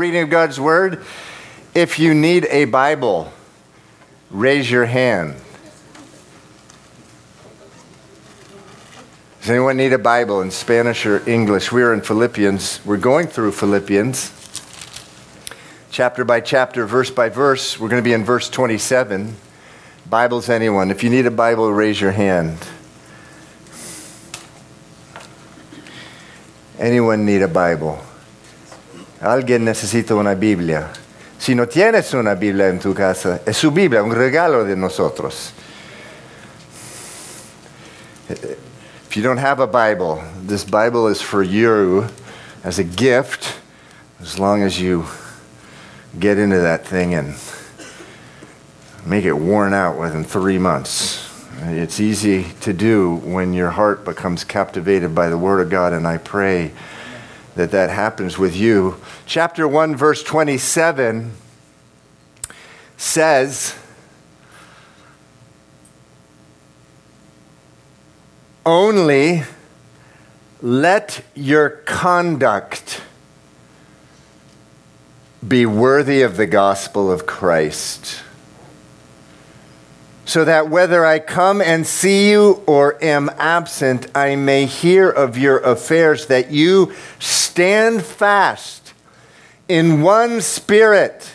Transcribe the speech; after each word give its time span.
Reading 0.00 0.22
of 0.22 0.30
God's 0.30 0.58
Word. 0.58 1.04
If 1.74 1.98
you 1.98 2.14
need 2.14 2.46
a 2.46 2.64
Bible, 2.64 3.30
raise 4.30 4.70
your 4.70 4.86
hand. 4.86 5.34
Does 9.42 9.50
anyone 9.50 9.76
need 9.76 9.92
a 9.92 9.98
Bible 9.98 10.40
in 10.40 10.50
Spanish 10.50 11.04
or 11.04 11.28
English? 11.28 11.70
We're 11.70 11.92
in 11.92 12.00
Philippians. 12.00 12.80
We're 12.86 12.96
going 12.96 13.26
through 13.26 13.52
Philippians, 13.52 14.32
chapter 15.90 16.24
by 16.24 16.40
chapter, 16.40 16.86
verse 16.86 17.10
by 17.10 17.28
verse. 17.28 17.78
We're 17.78 17.90
going 17.90 18.02
to 18.02 18.08
be 18.08 18.14
in 18.14 18.24
verse 18.24 18.48
27. 18.48 19.36
Bibles, 20.08 20.48
anyone? 20.48 20.90
If 20.90 21.04
you 21.04 21.10
need 21.10 21.26
a 21.26 21.30
Bible, 21.30 21.70
raise 21.70 22.00
your 22.00 22.12
hand. 22.12 22.56
Anyone 26.78 27.26
need 27.26 27.42
a 27.42 27.48
Bible? 27.48 28.02
Alguien 29.20 29.64
necesita 29.64 30.14
una 30.14 30.34
Biblia. 30.34 30.88
Si 31.38 31.54
no 31.54 31.66
tienes 31.66 32.14
una 32.14 32.34
Biblia 32.34 32.68
en 32.68 32.78
tu 32.78 32.94
casa, 32.94 33.40
es 33.46 33.56
su 33.56 33.70
Biblia, 33.70 34.02
un 34.02 34.12
regalo 34.12 34.64
de 34.64 34.76
nosotros. 34.76 35.52
If 38.28 39.16
you 39.16 39.22
don't 39.22 39.38
have 39.38 39.60
a 39.60 39.66
Bible, 39.66 40.22
this 40.46 40.64
Bible 40.64 41.08
is 41.08 41.20
for 41.20 41.42
you 41.42 42.06
as 42.62 42.78
a 42.78 42.84
gift, 42.84 43.58
as 44.20 44.38
long 44.38 44.62
as 44.62 44.80
you 44.80 45.06
get 46.18 46.38
into 46.38 46.58
that 46.58 46.86
thing 46.86 47.14
and 47.14 47.34
make 49.04 49.24
it 49.24 49.32
worn 49.32 49.74
out 49.74 49.98
within 49.98 50.24
three 50.24 50.58
months. 50.58 51.26
It's 51.62 52.00
easy 52.00 52.46
to 52.60 52.72
do 52.72 53.16
when 53.16 53.52
your 53.52 53.70
heart 53.70 54.04
becomes 54.04 54.44
captivated 54.44 55.14
by 55.14 55.28
the 55.28 55.36
Word 55.36 55.60
of 55.60 55.68
God, 55.68 55.92
and 55.92 56.06
I 56.06 56.16
pray 56.16 56.72
that 57.56 57.70
that 57.70 57.90
happens 57.90 58.38
with 58.38 58.56
you. 58.56 58.96
Chapter 59.26 59.66
1, 59.66 59.96
verse 59.96 60.22
27 60.22 61.32
says, 62.96 63.76
Only 68.64 69.42
let 70.62 71.24
your 71.34 71.70
conduct 71.70 73.02
be 75.46 75.64
worthy 75.64 76.22
of 76.22 76.36
the 76.36 76.46
gospel 76.46 77.10
of 77.10 77.26
Christ 77.26 78.22
so 80.30 80.44
that 80.44 80.68
whether 80.68 81.04
I 81.04 81.18
come 81.18 81.60
and 81.60 81.84
see 81.84 82.30
you 82.30 82.62
or 82.64 82.96
am 83.02 83.32
absent, 83.36 84.06
I 84.14 84.36
may 84.36 84.64
hear 84.64 85.10
of 85.10 85.36
your 85.36 85.58
affairs, 85.58 86.26
that 86.26 86.52
you 86.52 86.92
stand 87.18 88.04
fast 88.04 88.92
in 89.66 90.02
one 90.02 90.40
spirit, 90.40 91.32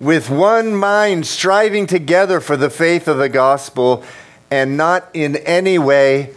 with 0.00 0.28
one 0.28 0.74
mind, 0.74 1.24
striving 1.24 1.86
together 1.86 2.40
for 2.40 2.56
the 2.56 2.68
faith 2.68 3.06
of 3.06 3.18
the 3.18 3.28
gospel, 3.28 4.02
and 4.50 4.76
not 4.76 5.08
in 5.14 5.36
any 5.36 5.78
way 5.78 6.34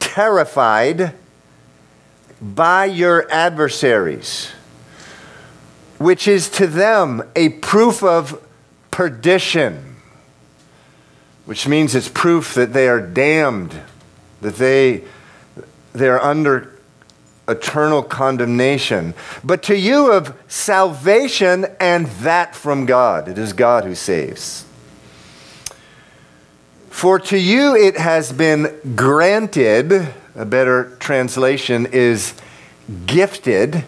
terrified 0.00 1.14
by 2.42 2.84
your 2.84 3.26
adversaries, 3.32 4.50
which 5.96 6.28
is 6.28 6.50
to 6.50 6.66
them 6.66 7.22
a 7.34 7.48
proof 7.48 8.02
of 8.02 8.38
perdition 8.90 9.87
which 11.48 11.66
means 11.66 11.94
it's 11.94 12.10
proof 12.10 12.52
that 12.52 12.74
they 12.74 12.86
are 12.88 13.00
damned, 13.00 13.74
that 14.42 14.56
they, 14.56 15.02
they 15.94 16.06
are 16.06 16.20
under 16.20 16.78
eternal 17.48 18.02
condemnation. 18.02 19.14
But 19.42 19.62
to 19.62 19.74
you 19.74 20.12
of 20.12 20.38
salvation, 20.46 21.64
and 21.80 22.06
that 22.20 22.54
from 22.54 22.84
God. 22.84 23.28
It 23.28 23.38
is 23.38 23.54
God 23.54 23.84
who 23.84 23.94
saves. 23.94 24.66
For 26.90 27.18
to 27.18 27.38
you 27.38 27.74
it 27.74 27.96
has 27.96 28.30
been 28.30 28.94
granted, 28.94 30.12
a 30.34 30.44
better 30.44 30.98
translation 31.00 31.86
is 31.86 32.34
gifted, 33.06 33.86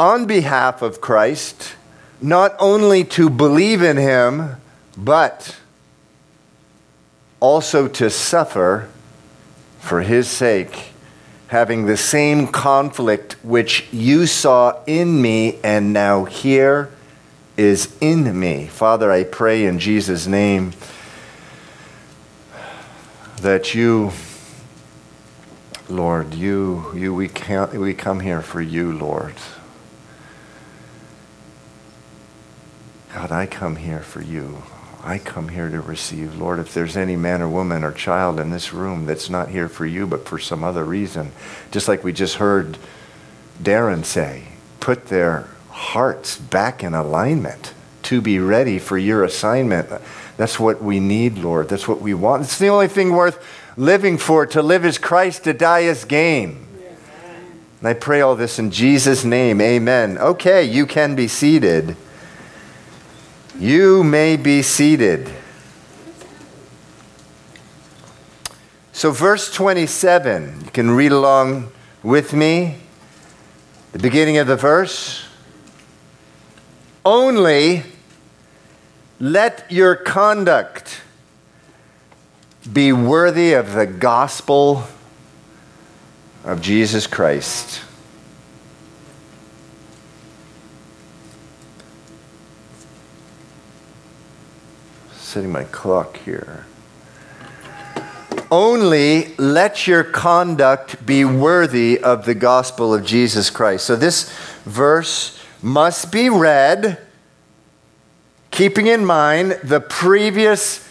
on 0.00 0.26
behalf 0.26 0.82
of 0.82 1.00
Christ, 1.00 1.76
not 2.20 2.56
only 2.58 3.04
to 3.04 3.30
believe 3.30 3.80
in 3.80 3.96
him, 3.96 4.56
but 4.96 5.56
also 7.40 7.88
to 7.88 8.08
suffer 8.08 8.88
for 9.78 10.02
his 10.02 10.28
sake, 10.28 10.92
having 11.48 11.86
the 11.86 11.96
same 11.96 12.46
conflict 12.46 13.36
which 13.42 13.86
you 13.92 14.26
saw 14.26 14.82
in 14.86 15.20
me 15.20 15.58
and 15.62 15.92
now 15.92 16.24
here 16.24 16.90
is 17.56 17.94
in 18.00 18.38
me. 18.38 18.66
Father, 18.66 19.12
I 19.12 19.24
pray 19.24 19.66
in 19.66 19.78
Jesus' 19.78 20.26
name 20.26 20.72
that 23.42 23.74
you, 23.74 24.10
Lord, 25.88 26.32
you, 26.32 26.90
you 26.94 27.14
we, 27.14 27.28
can't, 27.28 27.74
we 27.74 27.92
come 27.92 28.20
here 28.20 28.40
for 28.40 28.62
you, 28.62 28.92
Lord. 28.92 29.34
God, 33.12 33.30
I 33.30 33.46
come 33.46 33.76
here 33.76 34.00
for 34.00 34.22
you. 34.22 34.62
I 35.04 35.18
come 35.18 35.48
here 35.48 35.68
to 35.68 35.80
receive. 35.82 36.36
Lord, 36.36 36.58
if 36.58 36.72
there's 36.72 36.96
any 36.96 37.14
man 37.14 37.42
or 37.42 37.48
woman 37.48 37.84
or 37.84 37.92
child 37.92 38.40
in 38.40 38.48
this 38.48 38.72
room 38.72 39.04
that's 39.04 39.28
not 39.28 39.50
here 39.50 39.68
for 39.68 39.84
you, 39.84 40.06
but 40.06 40.26
for 40.26 40.38
some 40.38 40.64
other 40.64 40.82
reason, 40.82 41.32
just 41.70 41.88
like 41.88 42.02
we 42.02 42.12
just 42.12 42.36
heard 42.36 42.78
Darren 43.62 44.04
say, 44.04 44.44
put 44.80 45.06
their 45.06 45.46
hearts 45.68 46.38
back 46.38 46.82
in 46.82 46.94
alignment 46.94 47.74
to 48.04 48.22
be 48.22 48.38
ready 48.38 48.78
for 48.78 48.96
your 48.96 49.24
assignment. 49.24 49.90
That's 50.38 50.58
what 50.58 50.82
we 50.82 51.00
need, 51.00 51.36
Lord. 51.36 51.68
That's 51.68 51.86
what 51.86 52.00
we 52.00 52.14
want. 52.14 52.44
It's 52.44 52.58
the 52.58 52.68
only 52.68 52.88
thing 52.88 53.12
worth 53.12 53.44
living 53.76 54.16
for. 54.16 54.46
To 54.46 54.62
live 54.62 54.86
is 54.86 54.96
Christ, 54.96 55.44
to 55.44 55.52
die 55.52 55.80
is 55.80 56.06
gain. 56.06 56.66
And 57.80 57.88
I 57.88 57.92
pray 57.92 58.22
all 58.22 58.36
this 58.36 58.58
in 58.58 58.70
Jesus' 58.70 59.24
name. 59.24 59.60
Amen. 59.60 60.16
Okay, 60.16 60.64
you 60.64 60.86
can 60.86 61.14
be 61.14 61.28
seated. 61.28 61.94
You 63.58 64.02
may 64.02 64.36
be 64.36 64.62
seated. 64.62 65.30
So, 68.92 69.12
verse 69.12 69.52
27, 69.52 70.62
you 70.64 70.70
can 70.70 70.90
read 70.90 71.12
along 71.12 71.70
with 72.02 72.32
me. 72.32 72.78
The 73.92 74.00
beginning 74.00 74.38
of 74.38 74.48
the 74.48 74.56
verse. 74.56 75.24
Only 77.04 77.84
let 79.20 79.70
your 79.70 79.94
conduct 79.94 81.02
be 82.72 82.92
worthy 82.92 83.52
of 83.52 83.74
the 83.74 83.86
gospel 83.86 84.84
of 86.44 86.60
Jesus 86.60 87.06
Christ. 87.06 87.82
Setting 95.34 95.50
my 95.50 95.64
clock 95.64 96.16
here. 96.18 96.64
Only 98.52 99.34
let 99.34 99.84
your 99.84 100.04
conduct 100.04 101.04
be 101.04 101.24
worthy 101.24 101.98
of 101.98 102.24
the 102.24 102.36
gospel 102.36 102.94
of 102.94 103.04
Jesus 103.04 103.50
Christ. 103.50 103.84
So 103.84 103.96
this 103.96 104.30
verse 104.62 105.36
must 105.60 106.12
be 106.12 106.28
read 106.30 106.98
keeping 108.52 108.86
in 108.86 109.04
mind 109.04 109.58
the 109.64 109.80
previous 109.80 110.88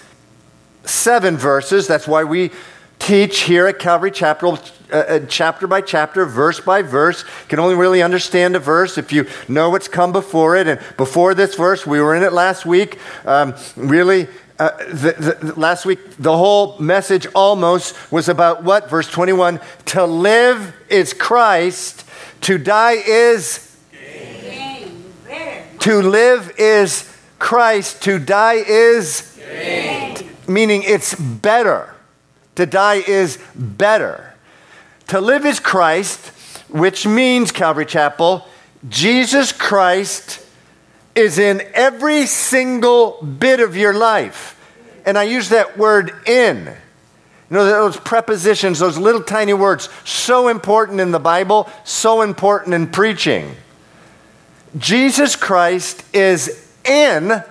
seven 0.84 1.38
verses. 1.38 1.88
That's 1.88 2.06
why 2.06 2.26
we 2.26 2.52
teach 3.04 3.42
here 3.42 3.68
at 3.68 3.80
Calvary 3.80 4.12
Chapel, 4.12 4.58
uh, 4.92 4.96
uh, 4.96 5.20
chapter 5.28 5.68
by 5.68 5.82
chapter, 5.82 6.26
verse 6.26 6.62
by 6.62 6.82
verse. 6.82 7.24
You 7.24 7.48
can 7.50 7.60
only 7.60 7.76
really 7.76 8.02
understand 8.02 8.56
a 8.56 8.60
verse 8.60 8.98
if 8.98 9.12
you 9.12 9.28
know 9.50 9.70
what's 9.70 9.90
come 9.90 10.14
before 10.14 10.56
it. 10.56 10.68
And 10.68 10.80
before 10.96 11.34
this 11.34 11.56
verse, 11.56 11.86
we 11.86 12.00
were 12.00 12.16
in 12.16 12.24
it 12.24 12.32
last 12.32 12.66
week. 12.66 12.98
Um, 13.26 13.56
really, 13.76 14.30
uh, 14.64 14.78
the, 14.94 15.38
the, 15.42 15.60
last 15.60 15.86
week, 15.86 16.00
the 16.18 16.38
whole 16.38 16.80
message 16.80 17.28
almost 17.36 17.96
was 18.14 18.30
about 18.30 18.64
what? 18.64 18.90
Verse 18.90 19.10
21 19.10 19.60
To 19.88 20.06
live 20.06 20.74
is 20.88 21.14
Christ, 21.14 22.06
to 22.42 22.58
die 22.58 22.94
is. 22.94 23.76
Gain. 23.92 25.04
To 25.80 26.02
live 26.02 26.54
is 26.58 27.14
Christ, 27.40 28.04
to 28.04 28.20
die 28.20 28.64
is. 28.66 29.38
Gain. 29.38 30.30
Meaning 30.48 30.84
it's 30.86 31.14
better. 31.14 31.94
To 32.56 32.66
die 32.66 33.04
is 33.06 33.40
better. 33.54 34.34
To 35.08 35.20
live 35.20 35.46
is 35.46 35.60
Christ, 35.60 36.30
which 36.70 37.06
means, 37.06 37.52
Calvary 37.52 37.86
Chapel, 37.86 38.48
Jesus 38.88 39.52
Christ 39.52 40.40
is 41.16 41.38
in 41.38 41.64
every 41.74 42.26
single 42.28 43.22
bit 43.22 43.60
of 43.60 43.76
your 43.76 43.94
life. 43.94 44.53
And 45.06 45.18
I 45.18 45.24
use 45.24 45.50
that 45.50 45.78
word 45.78 46.14
in. 46.28 46.66
You 46.66 47.58
know, 47.58 47.66
those 47.66 47.98
prepositions, 47.98 48.80
those 48.80 48.98
little 48.98 49.22
tiny 49.22 49.54
words, 49.54 49.90
so 50.06 50.48
important 50.48 51.00
in 51.00 51.12
the 51.12 51.20
Bible, 51.20 51.70
so 51.84 52.22
important 52.22 52.74
in 52.74 52.88
preaching. 52.88 53.56
Jesus 54.78 55.36
Christ 55.36 56.04
is 56.16 56.68
in 56.84 57.44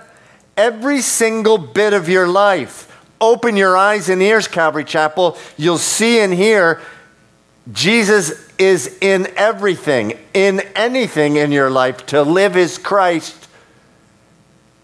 every 0.57 1.01
single 1.01 1.57
bit 1.57 1.93
of 1.93 2.09
your 2.09 2.27
life. 2.27 2.89
Open 3.21 3.55
your 3.55 3.77
eyes 3.77 4.09
and 4.09 4.21
ears, 4.21 4.47
Calvary 4.47 4.83
Chapel. 4.83 5.37
You'll 5.57 5.77
see 5.77 6.19
and 6.19 6.33
hear 6.33 6.81
Jesus 7.71 8.51
is 8.57 8.97
in 8.99 9.27
everything, 9.37 10.17
in 10.33 10.59
anything 10.75 11.37
in 11.37 11.51
your 11.51 11.69
life. 11.69 12.05
To 12.07 12.23
live 12.23 12.57
is 12.57 12.77
Christ, 12.77 13.47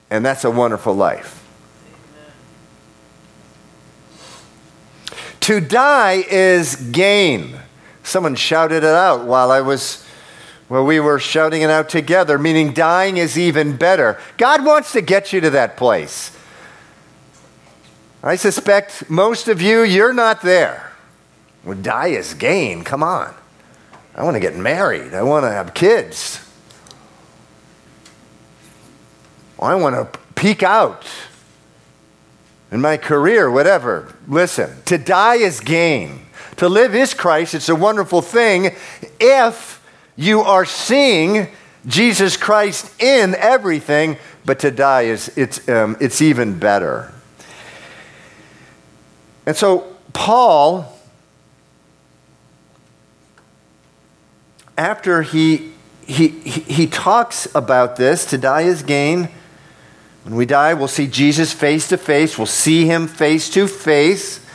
and 0.10 0.26
that's 0.26 0.46
a 0.46 0.52
wonderful 0.52 0.94
life. 0.94 1.39
To 5.50 5.60
die 5.60 6.26
is 6.30 6.76
gain. 6.76 7.56
Someone 8.04 8.36
shouted 8.36 8.84
it 8.84 8.84
out 8.84 9.26
while 9.26 9.50
I 9.50 9.62
was 9.62 10.06
well, 10.70 10.86
we 10.86 11.00
were 11.00 11.18
shouting 11.18 11.64
it 11.64 11.72
out 11.72 11.90
together, 11.90 12.38
meaning 12.38 12.72
dying 12.72 13.18
is 13.18 13.36
even 13.36 13.76
better. 13.76 14.20
God 14.38 14.64
wants 14.64 14.92
to 14.92 15.02
get 15.02 15.34
you 15.34 15.42
to 15.42 15.50
that 15.50 15.76
place. 15.76 16.38
I 18.22 18.36
suspect 18.36 19.10
most 19.10 19.48
of 19.48 19.60
you, 19.60 19.82
you're 19.82 20.14
not 20.14 20.44
there. 20.44 20.92
Well, 21.64 21.80
die 21.80 22.10
is 22.10 22.36
gain. 22.36 22.84
Come 22.84 23.02
on. 23.02 23.34
I 24.14 24.22
want 24.22 24.36
to 24.36 24.40
get 24.40 24.56
married. 24.56 25.16
I 25.16 25.24
want 25.24 25.46
to 25.46 25.52
have 25.52 25.74
kids. 25.74 26.48
I 29.60 29.74
want 29.74 29.96
to 29.96 30.20
peak 30.36 30.62
out 30.62 31.08
in 32.72 32.82
my 32.82 32.98
career, 32.98 33.50
whatever. 33.50 34.14
Listen, 34.28 34.70
to 34.86 34.98
die 34.98 35.36
is 35.36 35.60
gain. 35.60 36.26
To 36.58 36.70
live 36.70 36.94
is 36.94 37.14
Christ. 37.14 37.54
It's 37.54 37.70
a 37.70 37.76
wonderful 37.76 38.22
thing 38.22 38.76
if 39.20 39.82
you 40.16 40.42
are 40.42 40.66
seeing 40.66 41.48
Jesus 41.88 42.36
Christ 42.36 43.02
in 43.02 43.36
everything, 43.36 44.18
but 44.46 44.60
to 44.60 44.72
die 44.72 45.04
is 45.04 45.32
it's, 45.38 45.68
um, 45.70 45.96
it's 46.02 46.22
even 46.22 46.60
better. 46.60 47.14
And 49.46 49.56
so, 49.56 49.96
Paul, 50.14 51.00
after 54.78 55.22
he, 55.22 55.72
he, 56.06 56.28
he 56.28 56.88
talks 56.88 57.48
about 57.56 57.96
this, 57.96 58.26
to 58.26 58.38
die 58.38 58.62
is 58.62 58.84
gain, 58.84 59.30
when 60.24 60.36
we 60.36 60.46
die, 60.46 60.74
we'll 60.74 60.88
see 60.88 61.08
Jesus 61.08 61.54
face 61.54 61.88
to 61.90 61.98
face. 61.98 62.38
We'll 62.38 62.48
see 62.48 62.86
him 62.86 63.08
face 63.08 63.50
to 63.52 63.68
face. 63.68 64.46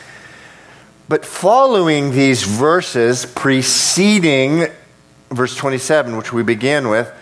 But 1.09 1.25
following 1.25 2.13
these 2.13 2.43
verses 2.45 3.27
preceding 3.27 4.67
verse 5.31 5.57
27, 5.57 6.17
which 6.17 6.33
we 6.33 6.43
began 6.43 6.89
with, 6.89 7.13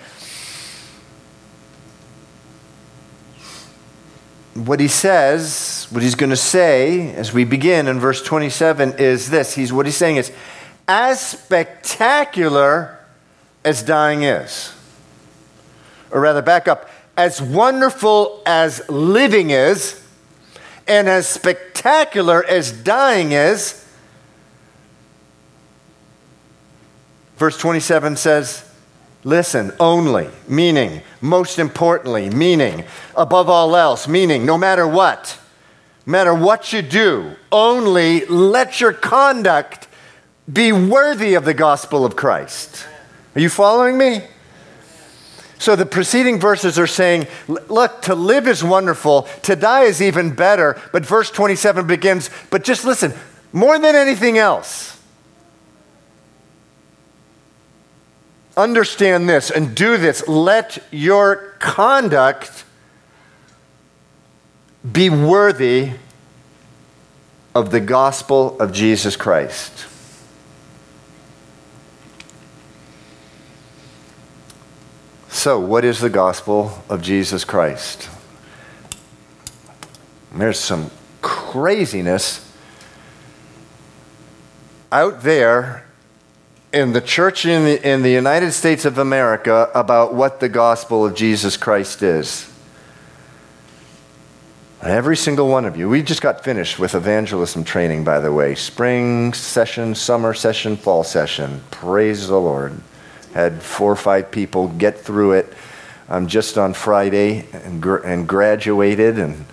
what 4.54 4.80
he 4.80 4.88
says, 4.88 5.86
what 5.90 6.02
he's 6.02 6.14
going 6.14 6.30
to 6.30 6.36
say 6.36 7.12
as 7.14 7.32
we 7.32 7.44
begin 7.44 7.88
in 7.88 7.98
verse 7.98 8.22
27 8.22 8.94
is 8.98 9.30
this. 9.30 9.54
He's 9.54 9.72
what 9.72 9.86
he's 9.86 9.96
saying 9.96 10.16
is 10.16 10.30
as 10.86 11.20
spectacular 11.20 12.98
as 13.64 13.82
dying 13.82 14.24
is. 14.24 14.74
Or 16.10 16.20
rather 16.20 16.42
back 16.42 16.68
up, 16.68 16.90
as 17.16 17.42
wonderful 17.42 18.42
as 18.46 18.88
living 18.88 19.50
is, 19.50 20.02
and 20.86 21.08
as 21.08 21.28
spectacular 21.28 22.44
as 22.44 22.72
dying 22.72 23.32
is, 23.32 23.86
verse 27.36 27.56
27 27.58 28.16
says, 28.16 28.68
Listen, 29.24 29.72
only, 29.78 30.28
meaning, 30.48 31.00
most 31.20 31.60
importantly, 31.60 32.28
meaning, 32.28 32.84
above 33.16 33.48
all 33.48 33.76
else, 33.76 34.08
meaning, 34.08 34.44
no 34.44 34.58
matter 34.58 34.86
what, 34.86 35.38
no 36.06 36.10
matter 36.10 36.34
what 36.34 36.72
you 36.72 36.82
do, 36.82 37.36
only 37.52 38.26
let 38.26 38.80
your 38.80 38.92
conduct 38.92 39.86
be 40.52 40.72
worthy 40.72 41.34
of 41.34 41.44
the 41.44 41.54
gospel 41.54 42.04
of 42.04 42.16
Christ. 42.16 42.84
Are 43.36 43.40
you 43.40 43.48
following 43.48 43.96
me? 43.96 44.22
So 45.62 45.76
the 45.76 45.86
preceding 45.86 46.40
verses 46.40 46.76
are 46.76 46.88
saying, 46.88 47.28
look, 47.46 48.02
to 48.02 48.16
live 48.16 48.48
is 48.48 48.64
wonderful, 48.64 49.28
to 49.42 49.54
die 49.54 49.82
is 49.84 50.02
even 50.02 50.34
better. 50.34 50.76
But 50.90 51.06
verse 51.06 51.30
27 51.30 51.86
begins, 51.86 52.30
but 52.50 52.64
just 52.64 52.84
listen, 52.84 53.14
more 53.52 53.78
than 53.78 53.94
anything 53.94 54.38
else, 54.38 55.00
understand 58.56 59.28
this 59.28 59.52
and 59.52 59.72
do 59.72 59.98
this. 59.98 60.26
Let 60.26 60.82
your 60.90 61.54
conduct 61.60 62.64
be 64.90 65.10
worthy 65.10 65.92
of 67.54 67.70
the 67.70 67.78
gospel 67.78 68.58
of 68.58 68.72
Jesus 68.72 69.14
Christ. 69.14 69.91
So, 75.32 75.58
what 75.58 75.82
is 75.82 75.98
the 75.98 76.10
gospel 76.10 76.82
of 76.90 77.00
Jesus 77.00 77.42
Christ? 77.42 78.10
There's 80.32 80.58
some 80.58 80.90
craziness 81.22 82.52
out 84.92 85.22
there 85.22 85.86
in 86.70 86.92
the 86.92 87.00
church 87.00 87.46
in 87.46 87.64
the, 87.64 87.90
in 87.90 88.02
the 88.02 88.10
United 88.10 88.52
States 88.52 88.84
of 88.84 88.98
America 88.98 89.70
about 89.74 90.12
what 90.12 90.38
the 90.38 90.50
gospel 90.50 91.06
of 91.06 91.14
Jesus 91.14 91.56
Christ 91.56 92.02
is. 92.02 92.52
Every 94.82 95.16
single 95.16 95.48
one 95.48 95.64
of 95.64 95.78
you. 95.78 95.88
We 95.88 96.02
just 96.02 96.20
got 96.20 96.44
finished 96.44 96.78
with 96.78 96.94
evangelism 96.94 97.64
training, 97.64 98.04
by 98.04 98.20
the 98.20 98.32
way. 98.32 98.54
Spring 98.54 99.32
session, 99.32 99.94
summer 99.94 100.34
session, 100.34 100.76
fall 100.76 101.02
session. 101.02 101.62
Praise 101.70 102.28
the 102.28 102.38
Lord 102.38 102.78
had 103.34 103.62
four 103.62 103.92
or 103.92 103.96
five 103.96 104.30
people 104.30 104.68
get 104.68 104.98
through 104.98 105.32
it 105.32 105.52
um, 106.08 106.26
just 106.26 106.58
on 106.58 106.74
Friday 106.74 107.46
and, 107.52 107.80
gr- 107.80 107.96
and 107.96 108.28
graduated, 108.28 109.18
and 109.18 109.44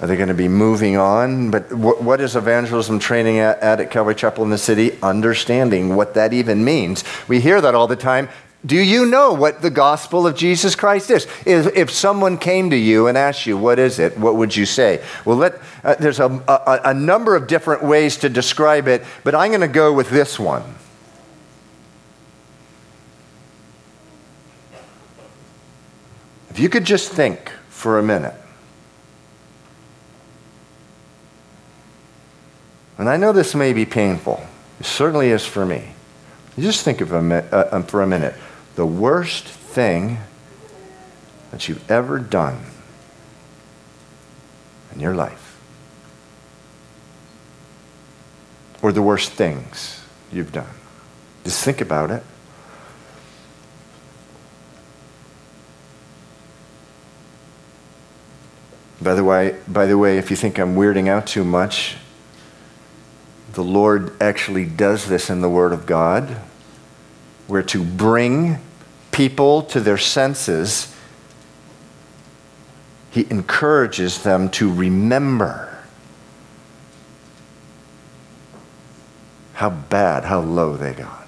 are 0.00 0.06
they 0.06 0.16
going 0.16 0.28
to 0.28 0.34
be 0.34 0.48
moving 0.48 0.96
on? 0.96 1.50
But 1.50 1.68
w- 1.70 1.96
what 1.96 2.20
is 2.20 2.36
evangelism 2.36 2.98
training 2.98 3.38
at, 3.38 3.60
at 3.60 3.80
at 3.80 3.90
Calvary 3.90 4.14
Chapel 4.14 4.44
in 4.44 4.50
the 4.50 4.58
city? 4.58 4.98
Understanding 5.02 5.94
what 5.96 6.14
that 6.14 6.32
even 6.32 6.64
means. 6.64 7.04
We 7.28 7.40
hear 7.40 7.60
that 7.60 7.74
all 7.74 7.86
the 7.86 7.96
time. 7.96 8.28
Do 8.66 8.76
you 8.76 9.06
know 9.06 9.34
what 9.34 9.62
the 9.62 9.70
gospel 9.70 10.26
of 10.26 10.34
Jesus 10.34 10.74
Christ 10.74 11.10
is? 11.10 11.28
If, 11.46 11.76
if 11.76 11.90
someone 11.92 12.38
came 12.38 12.70
to 12.70 12.76
you 12.76 13.06
and 13.06 13.16
asked 13.16 13.46
you, 13.46 13.56
what 13.56 13.78
is 13.78 14.00
it, 14.00 14.18
what 14.18 14.34
would 14.34 14.56
you 14.56 14.66
say? 14.66 15.00
Well, 15.24 15.36
let, 15.36 15.60
uh, 15.84 15.94
there's 15.94 16.18
a, 16.18 16.26
a, 16.26 16.80
a 16.90 16.94
number 16.94 17.36
of 17.36 17.46
different 17.46 17.84
ways 17.84 18.16
to 18.18 18.28
describe 18.28 18.88
it, 18.88 19.04
but 19.22 19.36
I'm 19.36 19.50
going 19.50 19.60
to 19.60 19.68
go 19.68 19.92
with 19.92 20.10
this 20.10 20.40
one. 20.40 20.64
If 26.58 26.62
you 26.62 26.68
could 26.68 26.86
just 26.86 27.12
think 27.12 27.52
for 27.68 28.00
a 28.00 28.02
minute. 28.02 28.34
And 32.98 33.08
I 33.08 33.16
know 33.16 33.30
this 33.30 33.54
may 33.54 33.72
be 33.72 33.86
painful. 33.86 34.44
It 34.80 34.86
certainly 34.86 35.28
is 35.28 35.46
for 35.46 35.64
me. 35.64 35.92
Just 36.58 36.84
think 36.84 37.00
of 37.00 37.12
a, 37.12 37.18
uh, 37.54 37.68
um, 37.70 37.84
for 37.84 38.02
a 38.02 38.08
minute 38.08 38.34
the 38.74 38.84
worst 38.84 39.44
thing 39.44 40.18
that 41.52 41.68
you've 41.68 41.88
ever 41.88 42.18
done 42.18 42.58
in 44.92 44.98
your 44.98 45.14
life, 45.14 45.60
or 48.82 48.90
the 48.90 49.00
worst 49.00 49.30
things 49.30 50.02
you've 50.32 50.50
done. 50.50 50.74
Just 51.44 51.62
think 51.62 51.80
about 51.80 52.10
it. 52.10 52.24
By 59.00 59.14
the 59.14 59.22
way, 59.22 59.56
by 59.68 59.86
the 59.86 59.96
way, 59.96 60.18
if 60.18 60.30
you 60.30 60.36
think 60.36 60.58
I'm 60.58 60.74
weirding 60.74 61.08
out 61.08 61.26
too 61.26 61.44
much, 61.44 61.96
the 63.52 63.62
Lord 63.62 64.20
actually 64.20 64.64
does 64.64 65.06
this 65.06 65.30
in 65.30 65.40
the 65.40 65.48
Word 65.48 65.72
of 65.72 65.86
God. 65.86 66.40
We're 67.46 67.62
to 67.62 67.84
bring 67.84 68.58
people 69.12 69.62
to 69.62 69.80
their 69.80 69.98
senses. 69.98 70.94
He 73.10 73.26
encourages 73.30 74.22
them 74.22 74.50
to 74.50 74.72
remember 74.72 75.78
how 79.54 79.70
bad, 79.70 80.24
how 80.24 80.40
low 80.40 80.76
they 80.76 80.92
got, 80.92 81.26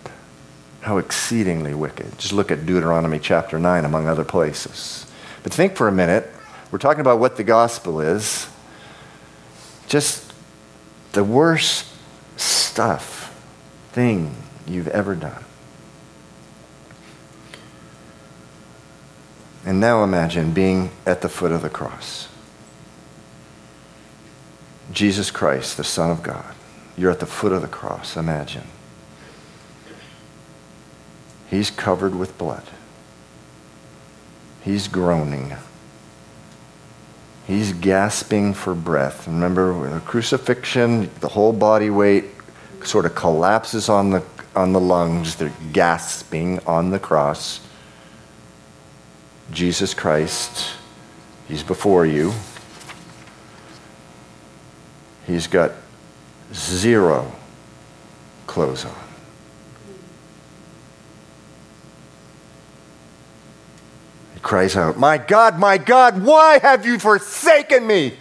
how 0.83 0.99
exceedingly 0.99 1.75
wicked. 1.75 2.19
Just 2.19 2.33
look 2.33 2.51
at 2.51 2.67
Deuteronomy 2.67 3.19
chapter 3.19 3.59
9, 3.59 3.85
among 3.85 4.09
other 4.09 4.25
places. 4.25 5.07
But 5.43 5.53
think 5.53 5.75
for 5.75 5.89
a 5.89 5.93
minute 5.93 6.33
we're 6.71 6.79
talking 6.79 7.01
about 7.01 7.19
what 7.19 7.37
the 7.37 7.45
gospel 7.45 8.01
is. 8.01 8.49
Just 9.89 10.33
the 11.13 11.25
worst 11.25 11.87
stuff, 12.37 13.35
thing 13.93 14.35
you've 14.67 14.89
ever 14.89 15.15
done. 15.15 15.45
And 19.65 19.81
now 19.81 20.05
imagine 20.05 20.53
being 20.53 20.91
at 21.05 21.21
the 21.21 21.29
foot 21.29 21.53
of 21.53 21.63
the 21.63 21.69
cross. 21.69 22.29
Jesus 24.93 25.31
Christ, 25.31 25.77
the 25.77 25.85
Son 25.85 26.11
of 26.11 26.23
God. 26.23 26.55
You're 26.97 27.11
at 27.11 27.21
the 27.21 27.27
foot 27.27 27.53
of 27.53 27.63
the 27.63 27.69
cross, 27.69 28.17
imagine. 28.17 28.67
He's 31.49 31.71
covered 31.71 32.15
with 32.15 32.39
blood. 32.39 32.65
He's 34.63 34.89
groaning. 34.89 35.57
He's 37.51 37.73
gasping 37.73 38.55
for 38.55 38.77
breath. 38.77 39.27
Remember, 39.27 39.97
a 39.97 39.99
crucifixion, 39.99 41.11
the 41.19 41.27
whole 41.27 41.53
body 41.53 41.91
weight 41.91 42.27
sort 42.85 43.07
of 43.07 43.17
collapses 43.17 43.89
on 43.89 44.11
the, 44.11 44.23
on 44.55 44.73
the 44.73 44.79
lungs. 44.79 45.35
They're 45.35 45.53
gasping 45.73 46.61
on 46.65 46.91
the 46.91 47.01
cross. 47.01 47.59
Jesus 49.51 49.95
Christ, 49.95 50.75
He's 51.49 51.65
before 51.65 52.07
you. 52.07 52.33
He's 55.27 55.49
got 55.49 55.73
zero 56.55 57.33
clothes 58.47 58.85
on. 58.85 59.10
Cries 64.43 64.77
out, 64.77 64.99
My 64.99 65.19
God, 65.19 65.59
my 65.59 65.79
God, 65.79 66.23
why 66.23 66.59
have 66.59 66.87
you 66.87 66.99
forsaken 66.99 67.87
me? 67.87 68.15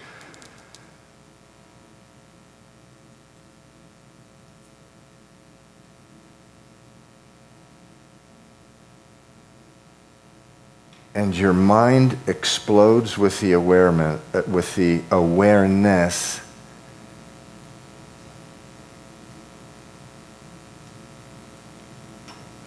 and 11.20 11.36
your 11.36 11.52
mind 11.52 12.18
explodes 12.28 13.18
with 13.18 13.42
the 13.42 13.52
awareness, 13.52 14.22
uh, 14.34 14.42
with 14.48 14.76
the 14.76 15.02
awareness 15.12 16.40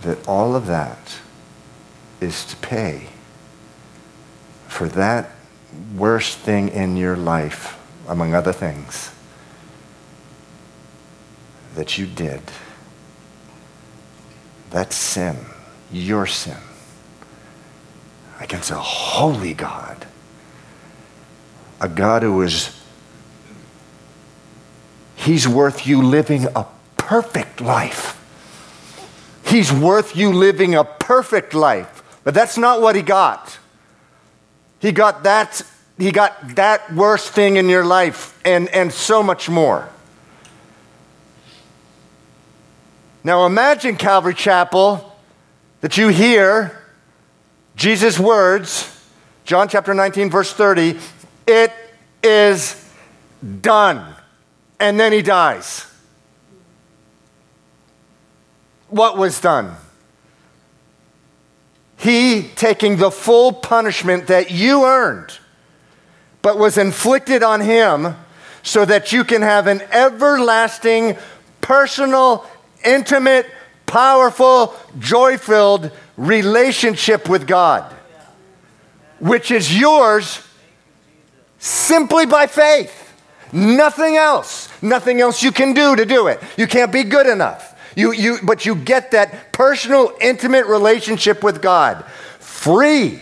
that 0.03 0.29
all 0.29 0.55
of 0.55 0.67
that 0.67 1.19
is 2.21 2.45
to 2.45 2.57
pay 2.57 3.09
for 4.73 4.89
that 4.89 5.31
worst 5.95 6.39
thing 6.39 6.71
in 6.71 6.97
your 6.97 7.15
life, 7.15 7.79
among 8.09 8.35
other 8.35 8.55
things, 8.55 9.13
that 11.75 11.99
you 11.99 12.07
did. 12.07 12.41
That 14.71 14.95
sin, 14.95 15.37
your 15.93 16.27
sin, 16.27 16.57
against 18.41 18.71
a 18.71 18.77
holy 18.77 19.53
God, 19.53 20.07
a 21.79 21.89
God 21.89 22.23
who 22.23 22.41
is, 22.41 22.75
He's 25.17 25.47
worth 25.47 25.87
you 25.87 26.01
living 26.01 26.47
a 26.57 26.67
perfect 26.97 27.61
life. 27.61 28.19
He's 29.45 29.71
worth 29.71 30.17
you 30.17 30.33
living 30.33 30.75
a 30.75 30.83
perfect 30.83 31.53
life. 31.53 32.03
But 32.25 32.33
that's 32.33 32.57
not 32.57 32.81
what 32.81 32.97
he 32.97 33.03
got. 33.03 33.59
He 34.83 34.91
got 34.91 35.23
that, 35.23 35.63
he 35.97 36.11
got 36.11 36.57
that 36.57 36.93
worst 36.93 37.31
thing 37.31 37.57
in 37.57 37.69
your 37.69 37.85
life 37.85 38.39
and, 38.45 38.69
and 38.71 38.93
so 38.93 39.23
much 39.23 39.49
more. 39.49 39.89
Now 43.23 43.47
imagine, 43.47 43.97
Calvary 43.97 44.35
Chapel, 44.35 45.17
that 45.83 45.97
you 45.97 46.09
hear 46.09 46.77
Jesus' 47.77 48.19
words, 48.19 48.89
John 49.45 49.69
chapter 49.69 49.95
19, 49.95 50.29
verse 50.29 50.53
30, 50.53 50.99
it 51.47 51.73
is 52.25 52.93
done. 53.61 54.17
And 54.81 54.99
then 54.99 55.13
he 55.13 55.23
dies 55.23 55.87
what 58.89 59.17
was 59.17 59.41
done. 59.41 59.77
He 62.03 62.51
taking 62.57 62.97
the 62.97 63.13
full 63.13 63.53
punishment 63.53 64.27
that 64.27 64.51
you 64.51 64.85
earned, 64.85 65.39
but 66.43 66.59
was 66.59 66.77
inflicted 66.77 67.45
on 67.45 67.61
him 67.61 68.17
so 68.65 68.85
that 68.85 69.13
you 69.13 69.23
can 69.23 69.41
have 69.41 69.69
an 69.69 69.83
everlasting, 69.93 71.17
personal, 71.61 72.45
intimate, 72.85 73.47
powerful, 73.87 74.75
joy 74.99 75.39
filled 75.39 75.93
relationship 76.17 77.29
with 77.29 77.47
God, 77.47 77.95
which 79.21 79.53
is 79.53 79.79
yours 79.79 80.45
simply 81.61 82.27
by 82.27 82.49
faith. 82.49 82.99
Nothing 83.53 84.17
else. 84.17 84.69
Nothing 84.83 85.21
else 85.21 85.41
you 85.41 85.53
can 85.53 85.73
do 85.73 85.95
to 85.95 86.05
do 86.05 86.27
it. 86.27 86.43
You 86.57 86.67
can't 86.67 86.91
be 86.91 87.05
good 87.05 87.29
enough. 87.29 87.72
You, 87.95 88.13
you, 88.13 88.39
but 88.43 88.65
you 88.65 88.75
get 88.75 89.11
that 89.11 89.53
personal, 89.53 90.13
intimate 90.21 90.67
relationship 90.67 91.43
with 91.43 91.61
God 91.61 92.05
free. 92.39 93.21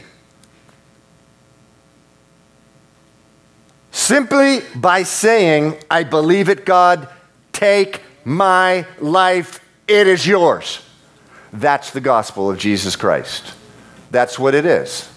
Simply 3.91 4.61
by 4.75 5.03
saying, 5.03 5.77
I 5.91 6.05
believe 6.05 6.49
it, 6.49 6.65
God, 6.65 7.09
take 7.53 8.03
my 8.25 8.87
life, 8.99 9.65
it 9.89 10.07
is 10.07 10.27
yours. 10.27 10.83
That's 11.53 11.91
the 11.91 12.01
gospel 12.01 12.51
of 12.51 12.59
Jesus 12.59 12.97
Christ. 12.97 13.55
That's 14.11 14.39
what 14.39 14.55
it 14.55 14.67
is. 14.67 15.09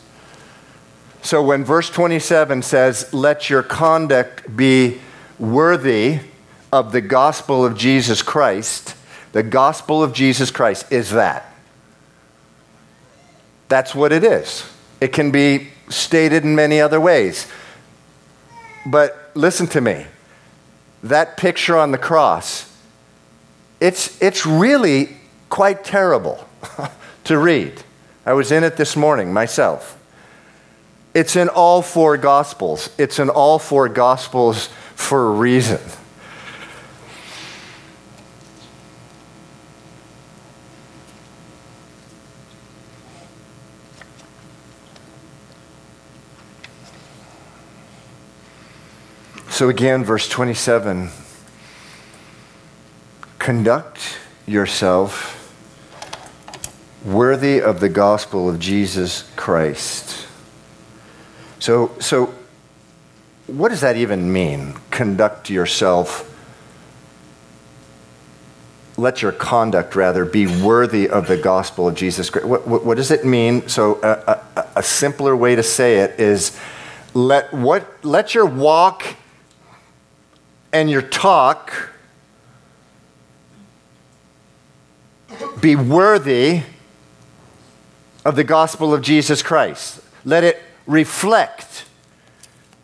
So 1.21 1.41
when 1.41 1.63
verse 1.63 1.89
27 1.89 2.61
says, 2.63 3.13
Let 3.13 3.49
your 3.49 3.63
conduct 3.63 4.55
be 4.55 4.99
worthy 5.39 6.19
of 6.71 6.91
the 6.91 7.01
gospel 7.01 7.65
of 7.65 7.77
Jesus 7.77 8.21
Christ, 8.21 8.95
the 9.33 9.43
gospel 9.43 10.01
of 10.01 10.13
Jesus 10.13 10.49
Christ 10.51 10.91
is 10.91 11.11
that. 11.11 11.53
That's 13.67 13.93
what 13.93 14.11
it 14.11 14.23
is. 14.23 14.65
It 15.01 15.09
can 15.09 15.31
be 15.31 15.69
stated 15.89 16.43
in 16.43 16.55
many 16.55 16.79
other 16.79 17.01
ways. 17.01 17.47
But 18.85 19.31
listen 19.33 19.67
to 19.67 19.81
me. 19.81 20.05
That 21.03 21.35
picture 21.35 21.77
on 21.77 21.91
the 21.91 21.97
cross, 21.97 22.71
it's, 23.81 24.21
it's 24.21 24.45
really 24.45 25.17
quite 25.49 25.83
terrible 25.83 26.47
to 27.25 27.37
read. 27.37 27.83
I 28.25 28.33
was 28.33 28.51
in 28.51 28.63
it 28.63 28.77
this 28.77 28.95
morning 28.95 29.33
myself. 29.33 29.99
It's 31.13 31.35
in 31.35 31.49
all 31.49 31.81
four 31.81 32.17
Gospels. 32.17 32.89
It's 32.97 33.19
in 33.19 33.29
all 33.29 33.59
four 33.59 33.89
Gospels 33.89 34.67
for 34.95 35.27
a 35.27 35.31
reason. 35.31 35.79
So, 49.53 49.69
again, 49.69 50.03
verse 50.03 50.27
27 50.27 51.11
conduct 53.37 54.17
yourself 54.47 55.55
worthy 57.05 57.61
of 57.61 57.79
the 57.79 57.87
gospel 57.87 58.49
of 58.49 58.59
Jesus 58.59 59.29
Christ. 59.35 60.25
So, 61.59 61.91
so 61.99 62.33
what 63.45 63.69
does 63.69 63.81
that 63.81 63.95
even 63.95 64.33
mean? 64.33 64.73
Conduct 64.89 65.51
yourself. 65.51 66.27
Let 68.97 69.21
your 69.21 69.33
conduct, 69.33 69.95
rather, 69.95 70.25
be 70.25 70.47
worthy 70.47 71.07
of 71.07 71.27
the 71.27 71.37
gospel 71.37 71.87
of 71.87 71.93
Jesus 71.93 72.31
Christ. 72.31 72.47
What, 72.47 72.67
what, 72.67 72.83
what 72.83 72.97
does 72.97 73.11
it 73.11 73.23
mean? 73.23 73.67
So, 73.67 73.99
a, 74.01 74.41
a, 74.57 74.67
a 74.77 74.83
simpler 74.83 75.35
way 75.35 75.55
to 75.55 75.61
say 75.61 75.99
it 75.99 76.19
is 76.19 76.57
let, 77.13 77.53
what, 77.53 78.03
let 78.03 78.33
your 78.33 78.47
walk 78.47 79.17
and 80.73 80.89
your 80.89 81.03
talk 81.03 81.91
be 85.61 85.75
worthy 85.75 86.63
of 88.25 88.35
the 88.35 88.43
gospel 88.43 88.93
of 88.93 89.01
Jesus 89.01 89.41
Christ. 89.43 90.01
Let 90.25 90.43
it 90.43 90.61
reflect, 90.87 91.85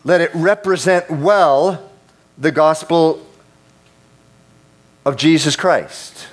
let 0.04 0.22
it 0.22 0.32
represent 0.34 1.10
well 1.10 1.90
the 2.38 2.52
gospel 2.52 3.26
of 5.04 5.18
Jesus 5.18 5.56
Christ. 5.56 6.28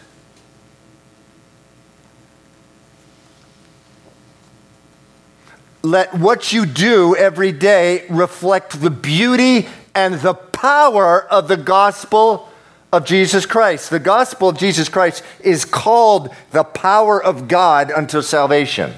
Let 5.82 6.14
what 6.14 6.52
you 6.52 6.66
do 6.66 7.14
every 7.14 7.52
day 7.52 8.06
reflect 8.10 8.80
the 8.80 8.90
beauty 8.90 9.68
and 9.96 10.16
the 10.16 10.34
power 10.34 11.24
of 11.24 11.48
the 11.48 11.56
gospel 11.56 12.50
of 12.92 13.06
Jesus 13.06 13.46
Christ. 13.46 13.88
The 13.88 13.98
gospel 13.98 14.50
of 14.50 14.58
Jesus 14.58 14.90
Christ 14.90 15.24
is 15.40 15.64
called 15.64 16.28
the 16.50 16.64
power 16.64 17.20
of 17.20 17.48
God 17.48 17.90
unto 17.90 18.20
salvation. 18.20 18.92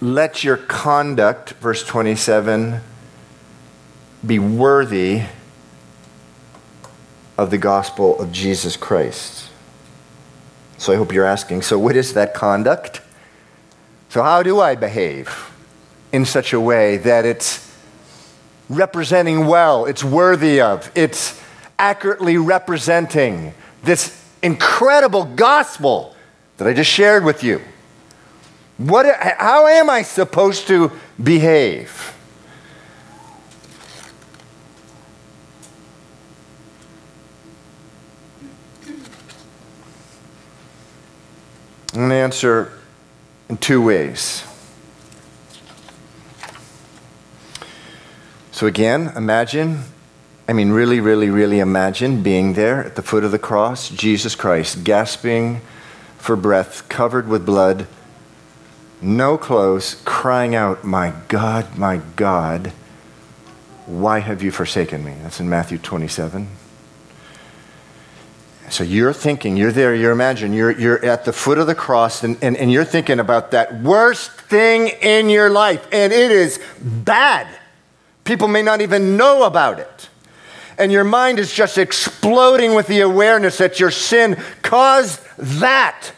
Let 0.00 0.44
your 0.44 0.56
conduct, 0.56 1.54
verse 1.54 1.84
27, 1.84 2.80
be 4.24 4.38
worthy 4.38 5.22
of 7.36 7.50
the 7.50 7.58
gospel 7.58 8.20
of 8.20 8.30
Jesus 8.30 8.76
Christ. 8.76 9.51
So 10.82 10.92
I 10.92 10.96
hope 10.96 11.12
you're 11.12 11.24
asking 11.24 11.62
so, 11.62 11.78
what 11.78 11.94
is 11.94 12.14
that 12.14 12.34
conduct? 12.34 13.02
So, 14.08 14.20
how 14.20 14.42
do 14.42 14.58
I 14.58 14.74
behave 14.74 15.48
in 16.10 16.24
such 16.24 16.52
a 16.52 16.58
way 16.58 16.96
that 16.96 17.24
it's 17.24 17.72
representing 18.68 19.46
well, 19.46 19.86
it's 19.86 20.02
worthy 20.02 20.60
of, 20.60 20.90
it's 20.96 21.40
accurately 21.78 22.36
representing 22.36 23.54
this 23.84 24.20
incredible 24.42 25.24
gospel 25.24 26.16
that 26.56 26.66
I 26.66 26.72
just 26.72 26.90
shared 26.90 27.24
with 27.24 27.44
you? 27.44 27.60
What, 28.76 29.06
how 29.38 29.68
am 29.68 29.88
I 29.88 30.02
supposed 30.02 30.66
to 30.66 30.90
behave? 31.22 32.11
I'm 41.92 41.98
going 41.98 42.08
to 42.08 42.14
answer 42.14 42.72
in 43.50 43.58
two 43.58 43.82
ways. 43.82 44.44
So, 48.50 48.66
again, 48.66 49.12
imagine, 49.14 49.82
I 50.48 50.54
mean, 50.54 50.70
really, 50.70 51.00
really, 51.00 51.28
really 51.28 51.58
imagine 51.58 52.22
being 52.22 52.54
there 52.54 52.82
at 52.82 52.96
the 52.96 53.02
foot 53.02 53.24
of 53.24 53.30
the 53.30 53.38
cross, 53.38 53.90
Jesus 53.90 54.34
Christ, 54.34 54.84
gasping 54.84 55.60
for 56.16 56.34
breath, 56.34 56.88
covered 56.88 57.28
with 57.28 57.44
blood, 57.44 57.86
no 59.02 59.36
clothes, 59.36 60.00
crying 60.06 60.54
out, 60.54 60.84
My 60.84 61.12
God, 61.28 61.76
my 61.76 62.00
God, 62.16 62.72
why 63.84 64.20
have 64.20 64.42
you 64.42 64.50
forsaken 64.50 65.04
me? 65.04 65.14
That's 65.22 65.40
in 65.40 65.48
Matthew 65.48 65.76
27. 65.76 66.48
So 68.72 68.84
you're 68.84 69.12
thinking, 69.12 69.58
you're 69.58 69.70
there, 69.70 69.94
you're 69.94 70.12
imagining, 70.12 70.56
you're, 70.56 70.70
you're 70.70 71.04
at 71.04 71.26
the 71.26 71.32
foot 71.34 71.58
of 71.58 71.66
the 71.66 71.74
cross, 71.74 72.24
and, 72.24 72.38
and, 72.40 72.56
and 72.56 72.72
you're 72.72 72.86
thinking 72.86 73.20
about 73.20 73.50
that 73.50 73.82
worst 73.82 74.30
thing 74.30 74.88
in 75.02 75.28
your 75.28 75.50
life, 75.50 75.86
and 75.92 76.10
it 76.10 76.30
is 76.30 76.58
bad. 76.80 77.46
People 78.24 78.48
may 78.48 78.62
not 78.62 78.80
even 78.80 79.18
know 79.18 79.42
about 79.42 79.78
it. 79.78 80.08
And 80.78 80.90
your 80.90 81.04
mind 81.04 81.38
is 81.38 81.52
just 81.52 81.76
exploding 81.76 82.74
with 82.74 82.86
the 82.86 83.00
awareness 83.00 83.58
that 83.58 83.78
your 83.78 83.90
sin 83.90 84.42
caused 84.62 85.20
that. 85.36 86.10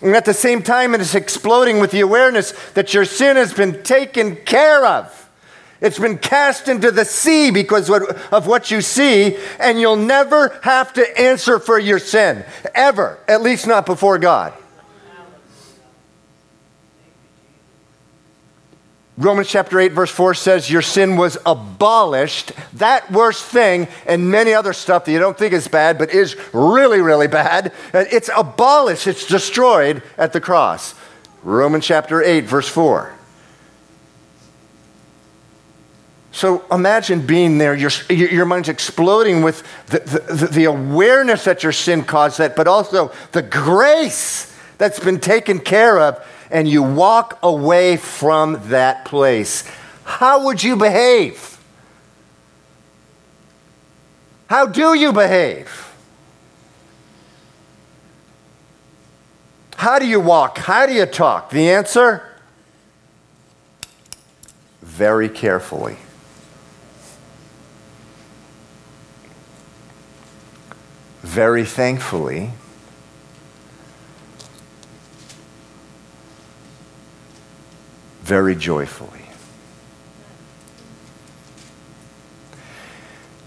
And 0.00 0.14
at 0.14 0.26
the 0.26 0.32
same 0.32 0.62
time, 0.62 0.94
it 0.94 1.00
is 1.00 1.16
exploding 1.16 1.80
with 1.80 1.90
the 1.90 2.02
awareness 2.02 2.52
that 2.74 2.94
your 2.94 3.04
sin 3.04 3.34
has 3.34 3.52
been 3.52 3.82
taken 3.82 4.36
care 4.36 4.86
of. 4.86 5.25
It's 5.80 5.98
been 5.98 6.18
cast 6.18 6.68
into 6.68 6.90
the 6.90 7.04
sea 7.04 7.50
because 7.50 7.90
of 7.90 8.46
what 8.46 8.70
you 8.70 8.80
see, 8.80 9.36
and 9.60 9.78
you'll 9.78 9.96
never 9.96 10.58
have 10.62 10.92
to 10.94 11.20
answer 11.20 11.58
for 11.58 11.78
your 11.78 11.98
sin, 11.98 12.44
ever, 12.74 13.18
at 13.28 13.42
least 13.42 13.66
not 13.66 13.84
before 13.84 14.18
God. 14.18 14.54
Romans 19.18 19.48
chapter 19.48 19.80
8, 19.80 19.92
verse 19.92 20.10
4 20.10 20.34
says, 20.34 20.70
Your 20.70 20.82
sin 20.82 21.16
was 21.16 21.38
abolished. 21.46 22.52
That 22.74 23.10
worst 23.10 23.44
thing, 23.46 23.88
and 24.06 24.30
many 24.30 24.52
other 24.52 24.74
stuff 24.74 25.06
that 25.06 25.12
you 25.12 25.18
don't 25.18 25.38
think 25.38 25.54
is 25.54 25.68
bad, 25.68 25.96
but 25.96 26.10
is 26.10 26.36
really, 26.52 27.00
really 27.00 27.26
bad, 27.26 27.72
uh, 27.94 28.04
it's 28.10 28.28
abolished, 28.36 29.06
it's 29.06 29.26
destroyed 29.26 30.02
at 30.18 30.34
the 30.34 30.40
cross. 30.40 30.94
Romans 31.42 31.86
chapter 31.86 32.22
8, 32.22 32.44
verse 32.44 32.68
4. 32.68 33.14
So 36.36 36.66
imagine 36.70 37.24
being 37.24 37.56
there, 37.56 37.74
your, 37.74 37.90
your 38.10 38.44
mind's 38.44 38.68
exploding 38.68 39.40
with 39.40 39.62
the, 39.86 40.00
the, 40.00 40.46
the 40.48 40.64
awareness 40.64 41.44
that 41.44 41.62
your 41.62 41.72
sin 41.72 42.04
caused 42.04 42.36
that, 42.36 42.54
but 42.54 42.68
also 42.68 43.10
the 43.32 43.40
grace 43.40 44.54
that's 44.76 45.00
been 45.00 45.18
taken 45.18 45.60
care 45.60 45.98
of, 45.98 46.22
and 46.50 46.68
you 46.68 46.82
walk 46.82 47.38
away 47.42 47.96
from 47.96 48.60
that 48.68 49.06
place. 49.06 49.66
How 50.04 50.44
would 50.44 50.62
you 50.62 50.76
behave? 50.76 51.58
How 54.48 54.66
do 54.66 54.92
you 54.92 55.14
behave? 55.14 55.90
How 59.76 59.98
do 59.98 60.06
you 60.06 60.20
walk? 60.20 60.58
How 60.58 60.84
do 60.84 60.92
you 60.92 61.06
talk? 61.06 61.48
The 61.48 61.70
answer? 61.70 62.22
Very 64.82 65.30
carefully. 65.30 65.96
Very 71.36 71.66
thankfully, 71.66 72.50
very 78.22 78.56
joyfully. 78.56 79.10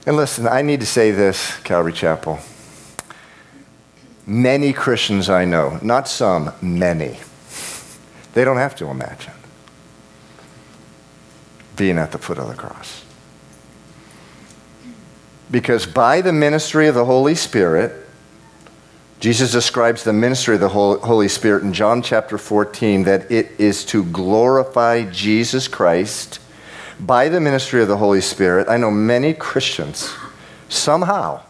And 0.06 0.16
listen, 0.16 0.48
I 0.48 0.62
need 0.62 0.82
to 0.82 0.86
say 0.86 1.10
this, 1.10 1.58
Calvary 1.62 1.92
Chapel. 1.92 2.38
Many 4.28 4.72
Christians 4.72 5.28
I 5.28 5.46
know, 5.46 5.80
not 5.82 6.08
some, 6.08 6.54
many, 6.62 7.18
they 8.36 8.46
don't 8.46 8.58
have 8.58 8.76
to 8.76 8.86
imagine 8.86 9.34
being 11.76 11.98
at 11.98 12.12
the 12.12 12.20
foot 12.20 12.38
of 12.38 12.50
the 12.50 12.54
cross. 12.54 13.04
Because 15.52 15.86
by 15.86 16.22
the 16.22 16.34
ministry 16.34 16.88
of 16.88 16.96
the 16.96 17.06
Holy 17.06 17.36
Spirit, 17.36 18.08
Jesus 19.20 19.52
describes 19.52 20.04
the 20.04 20.14
ministry 20.14 20.56
of 20.56 20.62
the 20.62 20.70
Holy 20.70 21.28
Spirit 21.28 21.64
in 21.64 21.74
John 21.74 22.02
chapter 22.02 22.38
14 22.38 23.04
that 23.04 23.30
it 23.32 23.52
is 23.60 23.84
to 23.86 24.06
glorify 24.06 25.04
Jesus 25.10 25.68
Christ 25.68 26.40
by 27.00 27.28
the 27.28 27.42
ministry 27.42 27.82
of 27.82 27.88
the 27.88 27.98
Holy 27.98 28.22
Spirit. 28.22 28.70
I 28.70 28.78
know 28.78 28.92
many 28.92 29.34
Christians, 29.34 30.14
somehow, 30.70 31.42